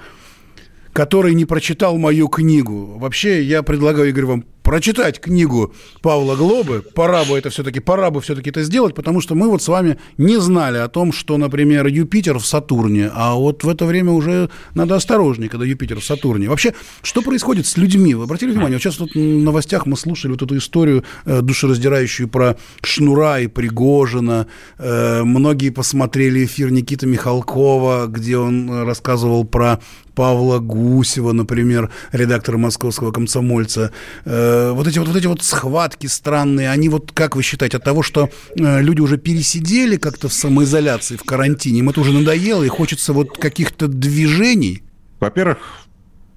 который 0.92 1.34
не 1.34 1.44
прочитал 1.44 1.98
мою 1.98 2.28
книгу. 2.28 2.98
Вообще, 2.98 3.42
я 3.42 3.62
предлагаю, 3.62 4.08
Игорь, 4.08 4.24
вам 4.24 4.44
прочитать 4.68 5.18
книгу 5.18 5.72
Павла 6.02 6.36
Глобы. 6.36 6.84
Пора 6.94 7.24
бы 7.24 7.38
это 7.38 7.48
все-таки, 7.48 7.80
пора 7.80 8.10
бы 8.10 8.20
все-таки 8.20 8.50
это 8.50 8.62
сделать, 8.62 8.94
потому 8.94 9.22
что 9.22 9.34
мы 9.34 9.48
вот 9.48 9.62
с 9.62 9.68
вами 9.68 9.98
не 10.18 10.38
знали 10.38 10.76
о 10.76 10.88
том, 10.88 11.10
что, 11.10 11.38
например, 11.38 11.86
Юпитер 11.86 12.38
в 12.38 12.44
Сатурне, 12.44 13.10
а 13.14 13.34
вот 13.34 13.64
в 13.64 13.68
это 13.70 13.86
время 13.86 14.12
уже 14.12 14.50
надо 14.74 14.96
осторожнее, 14.96 15.48
когда 15.48 15.64
Юпитер 15.64 16.00
в 16.00 16.04
Сатурне. 16.04 16.50
Вообще, 16.50 16.74
что 17.00 17.22
происходит 17.22 17.66
с 17.66 17.78
людьми? 17.78 18.14
Вы 18.14 18.24
обратили 18.24 18.50
внимание? 18.50 18.74
Вот 18.74 18.82
сейчас 18.82 18.96
тут 18.96 19.14
в 19.14 19.18
новостях 19.18 19.86
мы 19.86 19.96
слушали 19.96 20.32
вот 20.32 20.42
эту 20.42 20.58
историю 20.58 21.02
э, 21.24 21.40
душераздирающую 21.40 22.28
про 22.28 22.58
Шнура 22.82 23.40
и 23.40 23.46
Пригожина. 23.46 24.48
Э, 24.76 25.22
многие 25.22 25.70
посмотрели 25.70 26.44
эфир 26.44 26.70
Никиты 26.70 27.06
Михалкова, 27.06 28.06
где 28.06 28.36
он 28.36 28.82
рассказывал 28.82 29.46
про 29.46 29.80
Павла 30.18 30.58
Гусева, 30.58 31.30
например, 31.30 31.90
редактора 32.10 32.58
московского 32.58 33.12
комсомольца. 33.12 33.92
Э, 34.24 34.57
вот 34.74 34.86
эти 34.86 34.98
вот, 34.98 35.08
вот 35.08 35.16
эти 35.16 35.26
вот 35.26 35.42
схватки 35.42 36.06
странные, 36.06 36.70
они 36.70 36.88
вот, 36.88 37.12
как 37.12 37.36
вы 37.36 37.42
считаете, 37.42 37.76
от 37.78 37.84
того, 37.84 38.02
что 38.02 38.30
э, 38.56 38.82
люди 38.82 39.00
уже 39.00 39.18
пересидели 39.18 39.96
как-то 39.96 40.28
в 40.28 40.32
самоизоляции, 40.32 41.16
в 41.16 41.24
карантине, 41.24 41.80
им 41.80 41.90
это 41.90 42.00
уже 42.00 42.12
надоело, 42.12 42.62
и 42.62 42.68
хочется 42.68 43.12
вот 43.12 43.36
каких-то 43.36 43.88
движений? 43.88 44.82
Во-первых, 45.20 45.58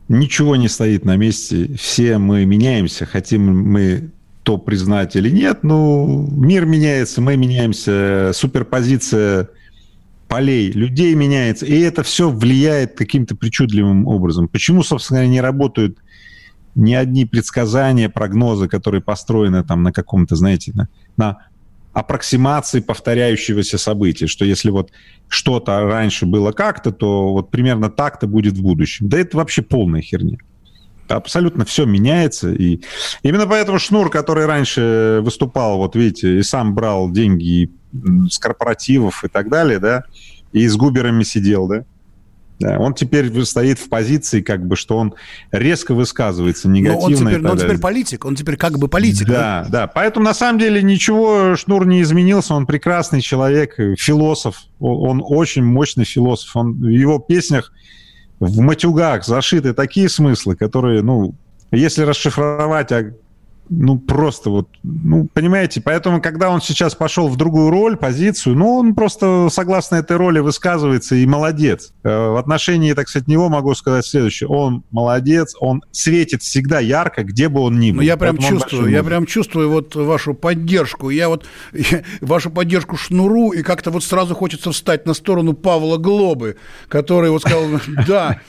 ничего 0.07 0.55
не 0.55 0.67
стоит 0.67 1.05
на 1.05 1.15
месте, 1.15 1.71
все 1.79 2.17
мы 2.17 2.45
меняемся, 2.45 3.05
хотим 3.05 3.71
мы 3.71 4.11
то 4.43 4.57
признать 4.57 5.15
или 5.15 5.29
нет, 5.29 5.59
ну, 5.63 6.27
мир 6.31 6.65
меняется, 6.65 7.21
мы 7.21 7.37
меняемся, 7.37 8.31
суперпозиция 8.33 9.49
полей, 10.27 10.71
людей 10.71 11.13
меняется, 11.13 11.65
и 11.65 11.77
это 11.79 12.03
все 12.03 12.29
влияет 12.29 12.95
каким-то 12.95 13.35
причудливым 13.35 14.07
образом. 14.07 14.47
Почему, 14.47 14.81
собственно 14.81 15.19
говоря, 15.19 15.31
не 15.31 15.41
работают 15.41 15.97
ни 16.75 16.93
одни 16.93 17.25
предсказания, 17.25 18.09
прогнозы, 18.09 18.67
которые 18.67 19.01
построены 19.01 19.63
там 19.63 19.83
на 19.83 19.91
каком-то, 19.91 20.35
знаете, 20.35 20.71
на, 20.73 20.87
на 21.17 21.37
аппроксимации 21.93 22.79
повторяющегося 22.79 23.77
события, 23.77 24.27
что 24.27 24.45
если 24.45 24.69
вот 24.69 24.91
что-то 25.27 25.81
раньше 25.81 26.25
было 26.25 26.51
как-то, 26.51 26.91
то 26.91 27.33
вот 27.33 27.51
примерно 27.51 27.89
так-то 27.89 28.27
будет 28.27 28.53
в 28.53 28.61
будущем. 28.61 29.09
Да 29.09 29.19
это 29.19 29.37
вообще 29.37 29.61
полная 29.61 30.01
херня. 30.01 30.37
Абсолютно 31.09 31.65
все 31.65 31.85
меняется. 31.85 32.53
И 32.53 32.81
именно 33.23 33.45
поэтому 33.45 33.79
Шнур, 33.79 34.09
который 34.09 34.45
раньше 34.45 35.19
выступал, 35.21 35.77
вот 35.77 35.95
видите, 35.95 36.39
и 36.39 36.43
сам 36.43 36.73
брал 36.73 37.11
деньги 37.11 37.69
с 38.29 38.39
корпоративов 38.39 39.25
и 39.25 39.27
так 39.27 39.49
далее, 39.49 39.79
да, 39.79 40.05
и 40.53 40.65
с 40.65 40.77
губерами 40.77 41.23
сидел, 41.23 41.67
да, 41.67 41.83
он 42.63 42.93
теперь 42.93 43.43
стоит 43.45 43.79
в 43.79 43.89
позиции, 43.89 44.41
как 44.41 44.65
бы, 44.65 44.75
что 44.75 44.97
он 44.97 45.13
резко 45.51 45.93
высказывается 45.93 46.69
негативно. 46.69 47.01
Но 47.01 47.05
он 47.05 47.15
теперь, 47.15 47.41
но 47.41 47.51
он 47.51 47.57
теперь 47.57 47.79
политик, 47.79 48.25
он 48.25 48.35
теперь 48.35 48.57
как 48.57 48.77
бы 48.77 48.87
политик. 48.87 49.27
Да, 49.27 49.63
да, 49.63 49.69
да. 49.69 49.87
Поэтому 49.87 50.25
на 50.25 50.33
самом 50.33 50.59
деле 50.59 50.81
ничего 50.81 51.55
Шнур 51.55 51.85
не 51.85 52.01
изменился, 52.01 52.53
он 52.53 52.65
прекрасный 52.65 53.21
человек, 53.21 53.75
философ, 53.97 54.63
он 54.79 55.21
очень 55.23 55.63
мощный 55.63 56.05
философ. 56.05 56.55
Он, 56.55 56.73
в 56.73 56.87
его 56.87 57.19
песнях 57.19 57.71
в 58.39 58.59
матюгах 58.59 59.23
зашиты 59.23 59.73
такие 59.73 60.09
смыслы, 60.09 60.55
которые, 60.55 61.03
ну, 61.03 61.35
если 61.71 62.03
расшифровать, 62.03 62.91
а 62.91 63.13
ну, 63.73 63.97
просто 63.97 64.49
вот, 64.49 64.67
ну, 64.83 65.29
понимаете, 65.33 65.79
поэтому, 65.79 66.21
когда 66.21 66.49
он 66.49 66.61
сейчас 66.61 66.93
пошел 66.93 67.29
в 67.29 67.37
другую 67.37 67.69
роль, 67.69 67.95
позицию, 67.95 68.57
ну, 68.57 68.75
он 68.75 68.93
просто 68.93 69.47
согласно 69.49 69.95
этой 69.95 70.17
роли 70.17 70.39
высказывается 70.39 71.15
и 71.15 71.25
молодец. 71.25 71.93
Э, 72.03 72.31
в 72.31 72.35
отношении, 72.37 72.91
так 72.91 73.07
сказать, 73.07 73.29
него 73.29 73.47
могу 73.47 73.73
сказать 73.73 74.05
следующее. 74.05 74.49
Он 74.49 74.83
молодец, 74.91 75.55
он 75.57 75.83
светит 75.91 76.43
всегда 76.43 76.81
ярко, 76.81 77.23
где 77.23 77.47
бы 77.47 77.61
он 77.61 77.79
ни 77.79 77.91
был. 77.91 77.97
Ну, 77.97 78.01
я 78.03 78.17
прям 78.17 78.35
Поэтому 78.35 78.59
чувствую, 78.59 78.91
я 78.91 79.03
прям 79.03 79.25
чувствую 79.25 79.69
вот 79.69 79.95
вашу 79.95 80.33
поддержку. 80.33 81.09
Я 81.09 81.29
вот 81.29 81.45
я, 81.73 82.03
вашу 82.19 82.51
поддержку 82.51 82.97
шнуру, 82.97 83.51
и 83.51 83.63
как-то 83.63 83.89
вот 83.89 84.03
сразу 84.03 84.35
хочется 84.35 84.73
встать 84.73 85.05
на 85.05 85.13
сторону 85.13 85.53
Павла 85.53 85.95
Глобы, 85.95 86.57
который 86.89 87.29
вот 87.29 87.43
сказал, 87.43 87.67
да, 88.05 88.41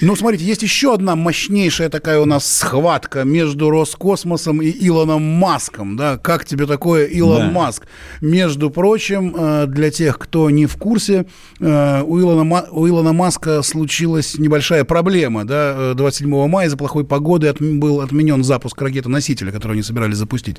ну, 0.00 0.16
смотрите, 0.16 0.44
есть 0.44 0.62
еще 0.62 0.94
одна 0.94 1.14
мощнейшая 1.14 1.90
такая 1.90 2.20
у 2.20 2.24
нас 2.24 2.46
схватка 2.46 3.24
между 3.24 3.70
Роскосмосом 3.70 4.62
и 4.62 4.70
Илоном 4.70 5.22
Маском. 5.22 5.96
Да? 5.96 6.16
Как 6.16 6.46
тебе 6.46 6.66
такое, 6.66 7.06
Илон 7.06 7.48
да. 7.48 7.50
Маск? 7.50 7.86
Между 8.20 8.70
прочим, 8.70 9.34
э, 9.36 9.66
для 9.66 9.90
тех, 9.90 10.18
кто 10.18 10.48
не 10.48 10.66
в 10.66 10.76
курсе, 10.76 11.26
э, 11.60 12.02
у 12.02 12.18
Илона, 12.18 12.66
у 12.70 12.88
Илона 12.88 13.12
Маска 13.12 13.62
случилась 13.62 14.38
небольшая 14.38 14.84
проблема. 14.84 15.44
Да? 15.44 15.92
27 15.94 16.34
э, 16.34 16.46
мая 16.48 16.66
из-за 16.68 16.76
плохой 16.76 17.04
погоды 17.04 17.48
от, 17.48 17.60
был 17.60 18.00
отменен 18.00 18.42
запуск 18.42 18.80
ракеты-носителя, 18.80 19.52
которую 19.52 19.74
они 19.74 19.82
собирались 19.82 20.16
запустить. 20.16 20.56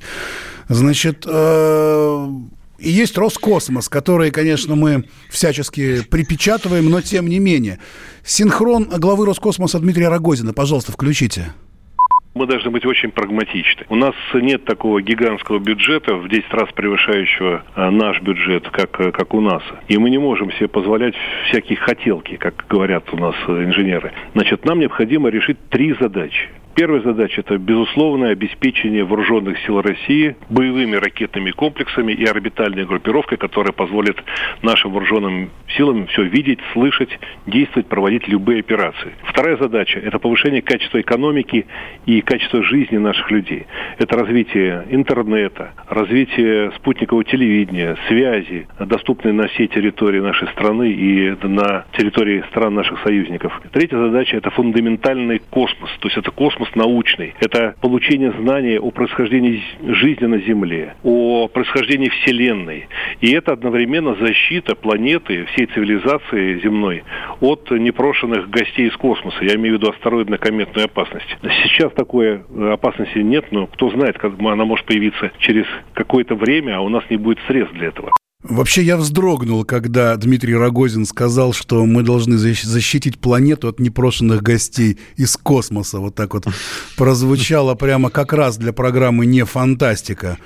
Значит, 0.69 1.25
и 2.81 2.89
есть 2.89 3.15
Роскосмос, 3.15 3.89
который, 3.89 4.31
конечно, 4.31 4.75
мы 4.75 5.05
всячески 5.29 6.01
припечатываем, 6.01 6.89
но 6.89 7.01
тем 7.01 7.27
не 7.27 7.37
менее. 7.37 7.79
Синхрон 8.23 8.87
главы 8.97 9.25
Роскосмоса 9.25 9.79
Дмитрия 9.79 10.09
Рогозина, 10.09 10.53
пожалуйста, 10.53 10.91
включите. 10.91 11.53
Мы 12.33 12.47
должны 12.47 12.71
быть 12.71 12.85
очень 12.85 13.11
прагматичны. 13.11 13.85
У 13.89 13.95
нас 13.95 14.15
нет 14.33 14.63
такого 14.63 15.01
гигантского 15.01 15.59
бюджета, 15.59 16.15
в 16.15 16.29
10 16.29 16.53
раз 16.53 16.69
превышающего 16.73 17.65
э, 17.75 17.89
наш 17.89 18.21
бюджет, 18.21 18.69
как, 18.69 18.91
как 18.91 19.33
у 19.33 19.41
нас. 19.41 19.61
И 19.89 19.97
мы 19.97 20.09
не 20.09 20.17
можем 20.17 20.49
себе 20.53 20.69
позволять 20.69 21.13
всякие 21.49 21.77
хотелки, 21.77 22.37
как 22.37 22.65
говорят 22.69 23.13
у 23.13 23.17
нас 23.17 23.35
э, 23.47 23.65
инженеры. 23.65 24.13
Значит, 24.33 24.63
нам 24.63 24.79
необходимо 24.79 25.27
решить 25.27 25.57
три 25.69 25.93
задачи. 25.99 26.47
Первая 26.73 27.01
задача– 27.01 27.41
это 27.45 27.57
безусловное 27.57 28.31
обеспечение 28.31 29.03
вооруженных 29.03 29.59
сил 29.65 29.81
России 29.81 30.37
боевыми 30.49 30.95
ракетными 30.95 31.51
комплексами 31.51 32.13
и 32.13 32.25
орбитальной 32.25 32.85
группировкой, 32.85 33.37
которая 33.37 33.73
позволит 33.73 34.15
нашим 34.61 34.91
вооруженным 34.91 35.49
силам 35.75 36.07
все 36.07 36.23
видеть, 36.23 36.59
слышать, 36.71 37.09
действовать, 37.45 37.87
проводить 37.87 38.27
любые 38.27 38.61
операции. 38.61 39.13
Вторая 39.23 39.57
задача– 39.57 39.99
это 40.03 40.17
повышение 40.17 40.61
качества 40.61 41.01
экономики 41.01 41.65
и 42.05 42.21
качества 42.21 42.63
жизни 42.63 42.97
наших 42.97 43.29
людей. 43.31 43.65
Это 43.97 44.17
развитие 44.17 44.85
интернета, 44.89 45.73
развитие 45.87 46.71
спутникового 46.77 47.25
телевидения, 47.25 47.97
связи, 48.07 48.67
доступные 48.79 49.33
на 49.33 49.47
всей 49.49 49.67
территории 49.67 50.19
нашей 50.19 50.47
страны 50.49 50.91
и 50.91 51.35
на 51.45 51.85
территории 51.97 52.43
стран 52.49 52.75
наших 52.75 53.01
союзников. 53.03 53.61
Третья 53.71 53.97
задача– 53.97 54.37
это 54.37 54.51
фундаментальный 54.51 55.39
космос, 55.49 55.89
то 55.99 56.07
есть 56.07 56.17
это 56.17 56.31
космос, 56.31 56.60
космос 56.61 56.75
научный. 56.75 57.33
Это 57.39 57.75
получение 57.81 58.31
знания 58.31 58.79
о 58.79 58.91
происхождении 58.91 59.63
жизни 59.87 60.25
на 60.25 60.39
Земле, 60.39 60.95
о 61.03 61.47
происхождении 61.47 62.09
Вселенной. 62.09 62.87
И 63.21 63.31
это 63.31 63.53
одновременно 63.53 64.15
защита 64.15 64.75
планеты, 64.75 65.45
всей 65.53 65.67
цивилизации 65.67 66.59
земной 66.61 67.03
от 67.39 67.71
непрошенных 67.71 68.49
гостей 68.49 68.87
из 68.87 68.95
космоса. 68.97 69.37
Я 69.41 69.55
имею 69.55 69.77
в 69.77 69.81
виду 69.81 69.91
астероидно-кометную 69.91 70.85
опасность. 70.85 71.37
Сейчас 71.63 71.91
такой 71.93 72.41
опасности 72.71 73.19
нет, 73.19 73.45
но 73.51 73.67
кто 73.67 73.89
знает, 73.89 74.17
как 74.17 74.33
она 74.39 74.65
может 74.65 74.85
появиться 74.85 75.31
через 75.39 75.65
какое-то 75.93 76.35
время, 76.35 76.77
а 76.77 76.81
у 76.81 76.89
нас 76.89 77.03
не 77.09 77.17
будет 77.17 77.39
средств 77.47 77.73
для 77.75 77.87
этого. 77.87 78.11
Вообще 78.43 78.81
я 78.81 78.97
вздрогнул, 78.97 79.63
когда 79.65 80.15
Дмитрий 80.17 80.55
Рогозин 80.55 81.05
сказал, 81.05 81.53
что 81.53 81.85
мы 81.85 82.01
должны 82.01 82.37
защитить 82.37 83.19
планету 83.19 83.67
от 83.67 83.79
непрошенных 83.79 84.41
гостей 84.41 84.97
из 85.15 85.37
космоса. 85.37 85.99
Вот 85.99 86.15
так 86.15 86.33
вот 86.33 86.47
прозвучало 86.97 87.75
прямо 87.75 88.09
как 88.09 88.33
раз 88.33 88.57
для 88.57 88.73
программы 88.73 89.27
«Не 89.27 89.45
фантастика». 89.45 90.37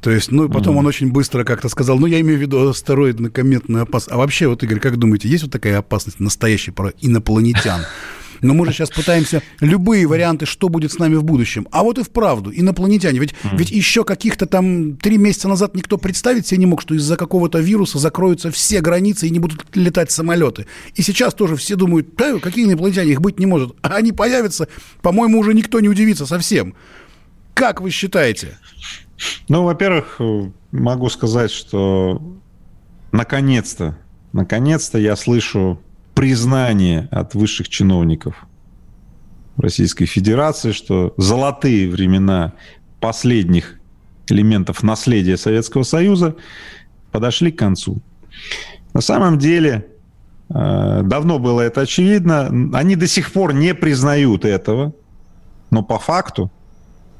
То 0.00 0.10
есть, 0.10 0.30
ну, 0.30 0.50
потом 0.50 0.74
mm-hmm. 0.74 0.80
он 0.80 0.86
очень 0.86 1.12
быстро 1.12 1.44
как-то 1.44 1.70
сказал, 1.70 1.98
ну, 1.98 2.06
я 2.06 2.20
имею 2.20 2.38
в 2.38 2.42
виду 2.42 2.68
астероидно-кометную 2.68 3.82
опасность. 3.82 4.12
А 4.12 4.18
вообще, 4.18 4.48
вот, 4.48 4.62
Игорь, 4.62 4.78
как 4.78 4.98
думаете, 4.98 5.28
есть 5.28 5.44
вот 5.44 5.52
такая 5.52 5.78
опасность 5.78 6.20
настоящая 6.20 6.72
про 6.72 6.92
инопланетян? 7.00 7.80
Но 8.40 8.54
мы 8.54 8.66
же 8.66 8.72
сейчас 8.72 8.90
пытаемся 8.90 9.42
любые 9.60 10.06
варианты, 10.06 10.46
что 10.46 10.68
будет 10.68 10.92
с 10.92 10.98
нами 10.98 11.14
в 11.16 11.24
будущем. 11.24 11.66
А 11.70 11.82
вот 11.82 11.98
и 11.98 12.02
вправду, 12.02 12.52
инопланетяне. 12.54 13.18
Ведь, 13.18 13.32
mm. 13.32 13.56
ведь 13.56 13.70
еще 13.70 14.04
каких-то 14.04 14.46
там 14.46 14.96
три 14.96 15.18
месяца 15.18 15.48
назад 15.48 15.74
никто 15.74 15.98
представить 15.98 16.46
себе 16.46 16.58
не 16.58 16.66
мог, 16.66 16.80
что 16.80 16.94
из-за 16.94 17.16
какого-то 17.16 17.58
вируса 17.58 17.98
закроются 17.98 18.50
все 18.50 18.80
границы 18.80 19.26
и 19.26 19.30
не 19.30 19.38
будут 19.38 19.64
летать 19.74 20.10
самолеты. 20.10 20.66
И 20.94 21.02
сейчас 21.02 21.34
тоже 21.34 21.56
все 21.56 21.76
думают, 21.76 22.14
да, 22.16 22.38
какие 22.38 22.66
инопланетяне, 22.66 23.12
их 23.12 23.20
быть 23.20 23.38
не 23.38 23.46
может. 23.46 23.76
А 23.82 23.88
они 23.96 24.12
появятся, 24.12 24.68
по-моему, 25.02 25.38
уже 25.38 25.54
никто 25.54 25.80
не 25.80 25.88
удивится 25.88 26.26
совсем. 26.26 26.74
Как 27.54 27.80
вы 27.80 27.90
считаете? 27.90 28.58
Ну, 29.48 29.62
во-первых, 29.62 30.20
могу 30.72 31.08
сказать, 31.08 31.52
что 31.52 32.20
наконец-то, 33.12 33.96
наконец-то 34.32 34.98
я 34.98 35.14
слышу 35.14 35.80
признание 36.14 37.08
от 37.10 37.34
высших 37.34 37.68
чиновников 37.68 38.46
Российской 39.56 40.06
Федерации, 40.06 40.72
что 40.72 41.14
золотые 41.16 41.88
времена 41.88 42.54
последних 43.00 43.78
элементов 44.28 44.82
наследия 44.82 45.36
Советского 45.36 45.82
Союза 45.82 46.36
подошли 47.12 47.52
к 47.52 47.58
концу. 47.58 48.00
На 48.94 49.00
самом 49.00 49.38
деле, 49.38 49.86
э, 50.48 51.02
давно 51.04 51.38
было 51.38 51.60
это 51.60 51.82
очевидно, 51.82 52.46
они 52.72 52.96
до 52.96 53.06
сих 53.06 53.32
пор 53.32 53.52
не 53.54 53.74
признают 53.74 54.44
этого, 54.44 54.94
но 55.70 55.82
по 55.82 55.98
факту 55.98 56.50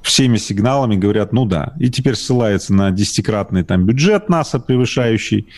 всеми 0.03 0.37
сигналами 0.37 0.97
говорят, 0.97 1.33
ну 1.33 1.45
да. 1.45 1.73
И 1.79 1.91
теперь 1.91 2.15
ссылается 2.15 2.75
на 2.75 2.91
десятикратный 2.91 3.65
там 3.65 3.87
бюджет 3.87 4.29
НАСА, 4.29 4.61
превышающий 4.61 5.49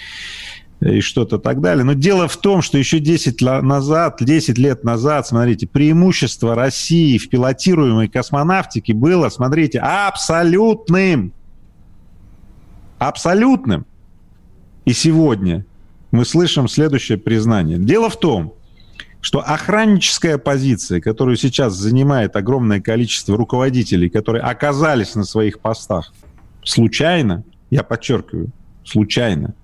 и 0.81 1.01
что-то 1.01 1.39
так 1.39 1.61
далее. 1.61 1.85
Но 1.85 1.95
дело 1.95 2.29
в 2.29 2.37
том, 2.37 2.63
что 2.63 2.77
еще 2.79 2.99
10, 2.99 3.41
назад, 3.41 4.19
10 4.21 4.59
лет 4.59 4.85
назад, 4.85 5.27
смотрите, 5.27 5.67
преимущество 5.67 6.55
России 6.55 7.19
в 7.19 7.29
пилотируемой 7.29 8.09
космонавтике 8.09 8.93
было, 8.93 9.29
смотрите, 9.29 9.79
абсолютным. 9.79 11.33
Абсолютным. 12.99 13.87
И 14.85 14.93
сегодня 14.93 15.65
мы 16.11 16.25
слышим 16.25 16.69
следующее 16.69 17.19
признание. 17.19 17.79
Дело 17.79 18.11
в 18.11 18.19
том, 18.19 18.55
что 19.21 19.41
охранническая 19.41 20.39
позиция, 20.39 21.01
которую 21.01 21.37
сейчас 21.37 21.75
занимает 21.75 22.37
огромное 22.37 22.81
количество 22.81 23.37
руководителей, 23.37 24.09
которые 24.09 24.43
оказались 24.43 25.15
на 25.15 25.25
своих 25.25 25.59
постах 25.59 26.13
случайно, 26.63 27.43
я 27.71 27.83
подчеркиваю, 27.83 28.51
случайно, 28.85 29.55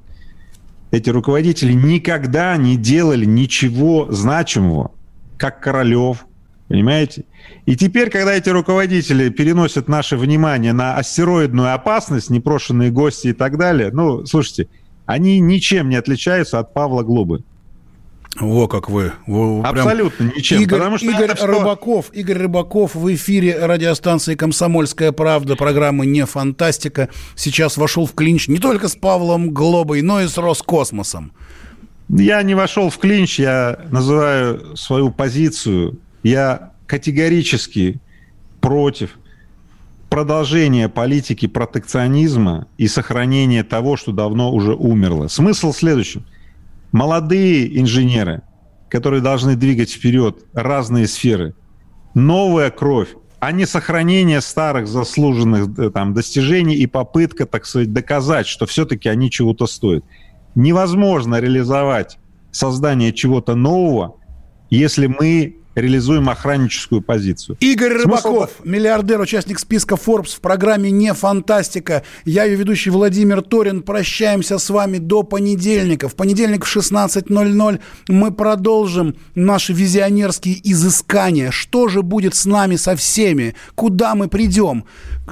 эти 0.93 1.09
руководители 1.09 1.73
никогда 1.73 2.57
не 2.57 2.77
делали 2.77 3.25
ничего 3.25 4.07
значимого, 4.13 4.93
как 5.39 5.59
Королев, 5.59 6.27
понимаете? 6.69 7.25
И 7.65 7.77
теперь, 7.77 8.11
когда 8.11 8.35
эти 8.35 8.51
руководители 8.51 9.31
переносят 9.31 9.89
наше 9.89 10.19
внимание 10.19 10.75
на 10.75 10.97
астероидную 10.97 11.73
опасность, 11.75 12.29
непрошенные 12.29 12.91
гости 12.91 13.29
и 13.29 13.33
так 13.33 13.57
далее, 13.57 13.91
ну, 13.91 14.27
слушайте, 14.27 14.69
они 15.07 15.41
ничем 15.41 15.89
не 15.89 15.97
отличаются 15.97 16.59
от 16.59 16.75
Павла 16.75 17.03
Глобы. 17.03 17.43
Во 18.41 18.67
как 18.67 18.89
вы. 18.89 19.13
вы 19.27 19.63
Абсолютно 19.63 20.27
прям... 20.27 20.37
ничем. 20.37 20.61
Игорь, 20.63 20.79
потому 20.79 20.99
что 20.99 21.07
Игорь 21.11 21.31
это, 21.31 21.47
Рыбаков, 21.47 22.07
что... 22.07 22.15
Игорь 22.15 22.39
Рыбаков 22.39 22.95
в 22.95 23.15
эфире 23.15 23.59
радиостанции 23.67 24.35
«Комсомольская 24.35 25.13
правда» 25.13 25.55
программы 25.55 26.07
«Не 26.07 26.25
фантастика» 26.25 27.11
сейчас 27.37 27.77
вошел 27.77 28.07
в 28.07 28.15
клинч 28.15 28.49
не 28.49 28.59
только 28.59 28.89
с 28.89 28.97
Павлом 28.97 29.51
Глобой, 29.51 30.03
но 30.03 30.23
и 30.23 30.29
с 30.29 30.39
Роскосмосом. 30.39 31.33
Я 32.09 32.43
не 32.43 32.55
вошел 32.55 32.91
в 32.91 32.99
клинч, 32.99 33.39
я 33.39 33.81
называю 33.91 34.77
свою 34.77 35.11
позицию. 35.11 35.99
Я 36.23 36.73
категорически 36.87 38.01
против 38.61 39.19
продолжения 40.09 40.89
политики 40.89 41.47
протекционизма 41.47 42.67
и 42.77 42.87
сохранения 42.87 43.65
того, 43.65 43.97
что 43.97 44.13
давно 44.13 44.53
уже 44.53 44.75
умерло. 44.75 45.29
Смысл 45.29 45.73
в 45.73 45.77
следующем 45.77 46.25
молодые 46.93 47.81
инженеры, 47.81 48.43
которые 48.89 49.23
должны 49.23 49.57
двигать 49.57 49.91
вперед 49.91 50.45
разные 50.53 51.09
сферы, 51.09 51.55
новая 52.15 52.71
кровь, 52.71 53.09
а 53.41 53.51
не 53.51 53.67
сохранение 53.67 54.41
старых 54.41 54.87
заслуженных 54.87 55.77
э, 55.79 55.91
там, 55.91 56.15
достижений 56.15 56.77
и 56.77 56.87
попытка, 56.87 57.45
так 57.45 57.67
сказать, 57.67 57.93
доказать, 57.93 58.47
что 58.47 58.67
все-таки 58.67 59.09
они 59.09 59.31
чего-то 59.31 59.67
стоят. 59.67 60.05
Невозможно 60.55 61.41
реализовать 61.41 62.19
создание 62.53 63.13
чего-то 63.13 63.57
нового, 63.57 64.17
если 64.71 65.07
мы 65.07 65.62
реализуем 65.75 66.29
охранническую 66.29 67.01
позицию. 67.01 67.57
Игорь 67.61 67.93
Рыбаков, 67.95 68.51
Смысл... 68.57 68.69
миллиардер, 68.69 69.21
участник 69.21 69.59
списка 69.59 69.95
Forbes 69.95 70.37
в 70.37 70.41
программе 70.41 70.91
«Не 70.91 71.15
фантастика». 71.15 72.03
Я 72.25 72.45
ее 72.45 72.57
ведущий 72.57 72.91
Владимир 72.91 73.43
Торин. 73.43 73.83
Прощаемся 73.83 74.59
с 74.59 74.71
вами 74.71 74.99
до 74.99 75.23
понедельника. 75.23 76.09
В 76.09 76.15
понедельник 76.15 76.65
в 76.65 76.77
16.00 76.77 77.81
мы 78.09 78.31
продолжим 78.31 79.17
наши 79.35 79.73
визионерские 79.73 80.61
изыскания. 80.71 81.51
Что 81.51 81.89
же 81.89 82.03
будет 82.03 82.35
с 82.35 82.45
нами, 82.45 82.77
со 82.77 82.97
всеми? 82.97 83.55
Куда 83.75 84.15
мы 84.15 84.29
придем? 84.29 84.85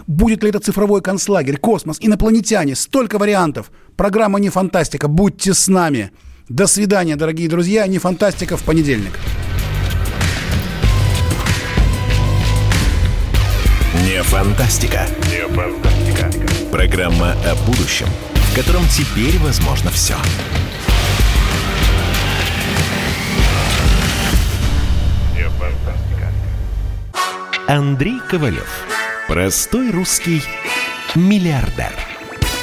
Будет 0.07 0.43
ли 0.43 0.51
это 0.51 0.61
цифровой 0.61 1.03
концлагерь, 1.03 1.57
космос, 1.57 1.99
инопланетяне? 2.01 2.75
Столько 2.75 3.19
вариантов. 3.19 3.71
Программа 3.97 4.41
«Не 4.41 4.49
фантастика». 4.49 5.09
Будьте 5.09 5.53
с 5.53 5.69
нами. 5.69 6.11
До 6.49 6.67
свидания, 6.67 7.17
дорогие 7.17 7.49
друзья. 7.49 7.87
«Не 7.87 7.99
фантастика» 7.99 8.57
в 8.57 8.63
понедельник. 8.63 9.13
Фантастика. 14.23 15.07
Не 15.31 15.49
фантастика. 15.49 16.31
Программа 16.71 17.33
о 17.33 17.55
будущем, 17.67 18.07
в 18.35 18.55
котором 18.55 18.83
теперь 18.89 19.39
возможно 19.39 19.91
все. 19.91 20.15
Не 25.35 25.49
фантастика. 25.49 26.33
Андрей 27.67 28.21
Ковалев. 28.31 28.69
Простой 29.27 29.91
русский 29.91 30.43
миллиардер. 31.15 31.93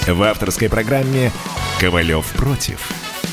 В 0.08 0.24
авторской 0.24 0.70
программе 0.70 1.32
«Ковалев 1.80 2.26
против». 2.34 2.80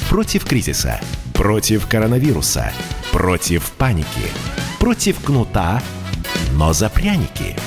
Против 0.08 0.44
кризиса. 0.44 1.00
Против 1.34 1.86
коронавируса. 1.86 2.72
Против 3.12 3.70
паники. 3.72 4.30
Против 4.80 5.20
кнута, 5.20 5.82
но 6.52 6.72
за 6.72 6.88
пряники– 6.88 7.54